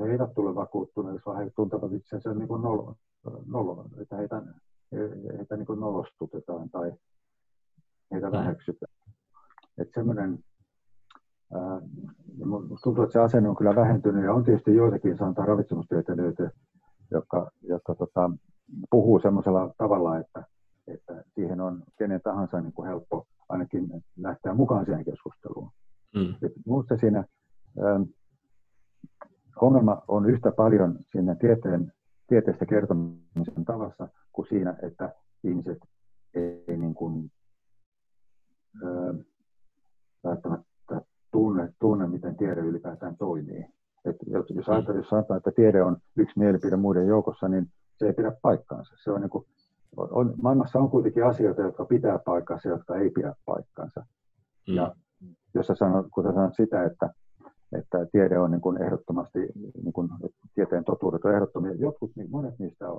[0.00, 2.96] he eivät tule vakuuttuneiksi, vaan he tuntevat itsensä niin kuin nolo,
[3.46, 4.42] nolo, että heitä,
[5.38, 6.92] heitä niin kuin nolostutetaan tai
[8.12, 8.92] heitä väheksytään.
[9.78, 10.38] Että semmoinen,
[12.38, 16.50] Minusta tuntuu, että se asenne on kyllä vähentynyt ja on tietysti joitakin sanotaan ravitsemustieteilijöitä,
[17.10, 18.30] jotka, jotka tota,
[18.90, 20.44] puhuu semmoisella tavalla, että,
[20.86, 25.70] että siihen on kenen tahansa niin kuin helppo ainakin lähteä mukaan siihen keskusteluun.
[26.14, 26.34] Mm.
[26.66, 27.24] Minusta siinä
[29.60, 31.92] ongelma on yhtä paljon siinä tieteen,
[32.28, 35.78] tieteestä kertomisen tavassa kuin siinä, että ihmiset
[36.34, 37.30] ei niin kuin,
[38.84, 39.24] äh,
[40.24, 41.00] välttämättä
[41.30, 43.66] tunne, tunne, miten tiede ylipäätään toimii.
[44.04, 44.72] Et jos, jos, mm.
[44.72, 47.66] ajatellaan, jos että tiede on yksi mielipide muiden joukossa, niin
[47.98, 48.94] se ei pidä paikkaansa.
[49.04, 49.46] Se on niin kuin,
[49.96, 54.06] on, maailmassa on kuitenkin asioita, jotka pitää paikkansa ja jotka ei pidä paikkansa.
[54.68, 54.74] Mm.
[54.74, 54.94] Ja
[55.54, 57.10] jos sä sanot, kun sä sanot sitä, että,
[57.78, 59.38] että tiede on niin kuin ehdottomasti,
[59.82, 60.08] niin kuin,
[60.54, 62.98] tieteen totuudet on ehdottomia, jotkut, niin monet niistä on.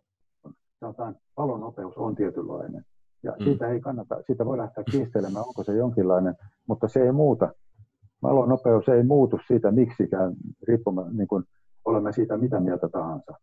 [0.79, 2.85] Sanotaan, palonopeus on tietynlainen.
[3.23, 3.43] Ja mm.
[3.43, 6.35] siitä ei kannata, siitä voi lähteä kiistelemään, onko se jonkinlainen,
[6.67, 7.49] mutta se ei muuta
[8.23, 10.33] Valonopeus ei muutu siitä miksikään,
[10.67, 11.43] riippumatta, niin kuin
[11.85, 13.33] olemme siitä mitä mieltä tahansa.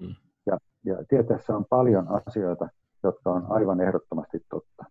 [0.00, 0.14] Mm.
[0.46, 2.68] Ja, ja tieteessä on paljon asioita,
[3.02, 4.84] jotka on aivan ehdottomasti totta.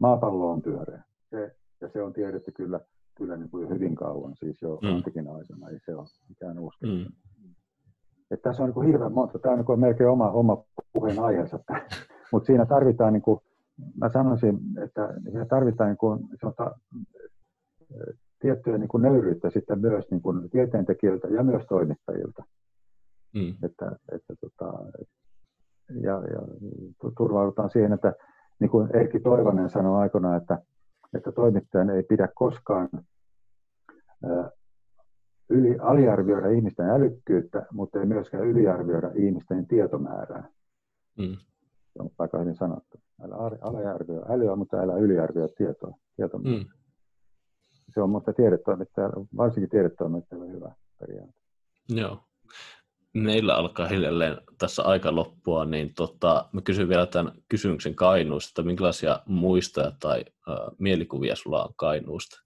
[0.00, 1.02] Maapallo on pyöreä.
[1.30, 2.80] Se, ja se on tiedetty kyllä,
[3.20, 4.88] kyllä niin kuin hyvin kauan, siis jo mm.
[4.88, 6.86] antikin aikana, ei se ole mikään uusi.
[6.86, 7.06] Mm.
[8.30, 11.18] Että tässä on niin kuin hirveän monta, tämä on niin kuin melkein oma, oma puheen
[11.18, 11.58] aiheensa,
[12.32, 13.40] mutta siinä tarvitaan, niin kuin,
[13.96, 16.80] mä sanoisin, että siinä tarvitaan niin kuin, sanotaan,
[18.40, 22.44] tiettyä niin kuin nöyryyttä sitten myös niin kuin tieteentekijöiltä ja myös toimittajilta.
[23.34, 23.54] Mm.
[23.62, 24.72] Että, että, tota,
[26.02, 26.40] ja, ja
[27.16, 28.12] turvaudutaan siihen, että
[28.60, 30.58] niin kuin Erkki Toivonen sanoi aikoinaan, että,
[31.14, 32.88] että toimittajan ei pidä koskaan
[35.48, 40.48] yli, aliarvioida ihmisten älykkyyttä, mutta ei myöskään yliarvioida ihmisten tietomäärää.
[41.18, 41.36] Mm.
[41.92, 43.00] Se on aika hyvin sanottu.
[43.22, 45.94] Älä aliarvioi älyä, mutta älä yliarvioi tietoa.
[46.16, 46.62] tietomäärää.
[46.62, 46.80] Mm
[47.94, 51.32] se on mutta tiedetoimittajalle, varsinkin tiedetoimittajalle hyvä periaate.
[51.88, 52.24] Joo.
[53.14, 58.66] Meillä alkaa hiljalleen tässä aika loppua, niin tota, mä kysyn vielä tämän kysymyksen Kainuusta, että
[58.66, 62.40] minkälaisia muistoja tai äh, mielikuvia sulla on Kainuusta?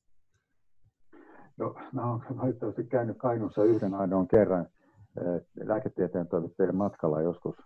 [1.57, 4.69] No, mä oon valitettavasti käynyt Kainuussa yhden ainoan kerran
[5.65, 7.57] lääketieteen toimittajien matkalla joskus,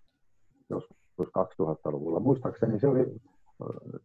[0.70, 2.20] joskus 2000-luvulla.
[2.20, 3.06] Muistaakseni se oli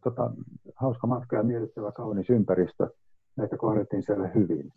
[0.04, 0.30] tota,
[0.76, 2.88] hauska matka ja miellyttävä kaunis ympäristö
[3.36, 4.72] meitä kohdeltiin siellä hyvin.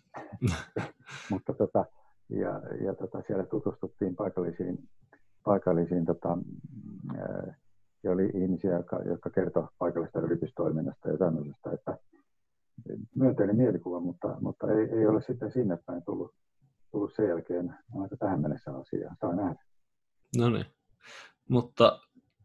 [1.31, 1.85] Mutta tota,
[2.29, 4.89] ja, ja tota, siellä tutustuttiin paikallisiin,
[5.43, 6.37] paikallisiin tota,
[8.03, 11.97] ja oli ihmisiä, jotka, jotka kertoivat paikallista yritystoiminnasta ja tämmöisestä, että
[13.15, 16.35] myönteinen mielikuva, mutta, mutta ei, ei ole sitten sinne päin tullut,
[16.91, 19.15] tullut sen jälkeen aika tähän mennessä asiaa.
[19.21, 19.63] Saa nähdä.
[20.37, 20.65] No niin,
[21.49, 21.99] mutta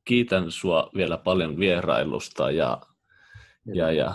[0.04, 2.80] kiitän sua vielä paljon vierailusta ja,
[3.74, 4.14] ja, ja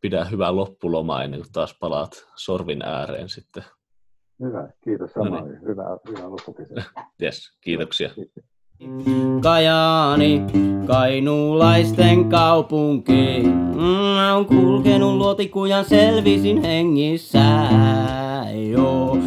[0.00, 3.64] pidä hyvää loppuloma ennen kuin taas palaat sorvin ääreen sitten.
[4.40, 5.32] Hyvä, kiitos samoin.
[5.32, 5.62] No niin.
[5.62, 6.84] Hyvää, hyvää loppukesää.
[7.22, 8.10] Yes, kiitoksia.
[9.42, 10.42] Kajaani,
[10.86, 13.42] kainuulaisten kaupunki.
[14.14, 17.44] Mä oon kulkenut luotikujan selvisin hengissä.
[18.70, 19.18] Joo.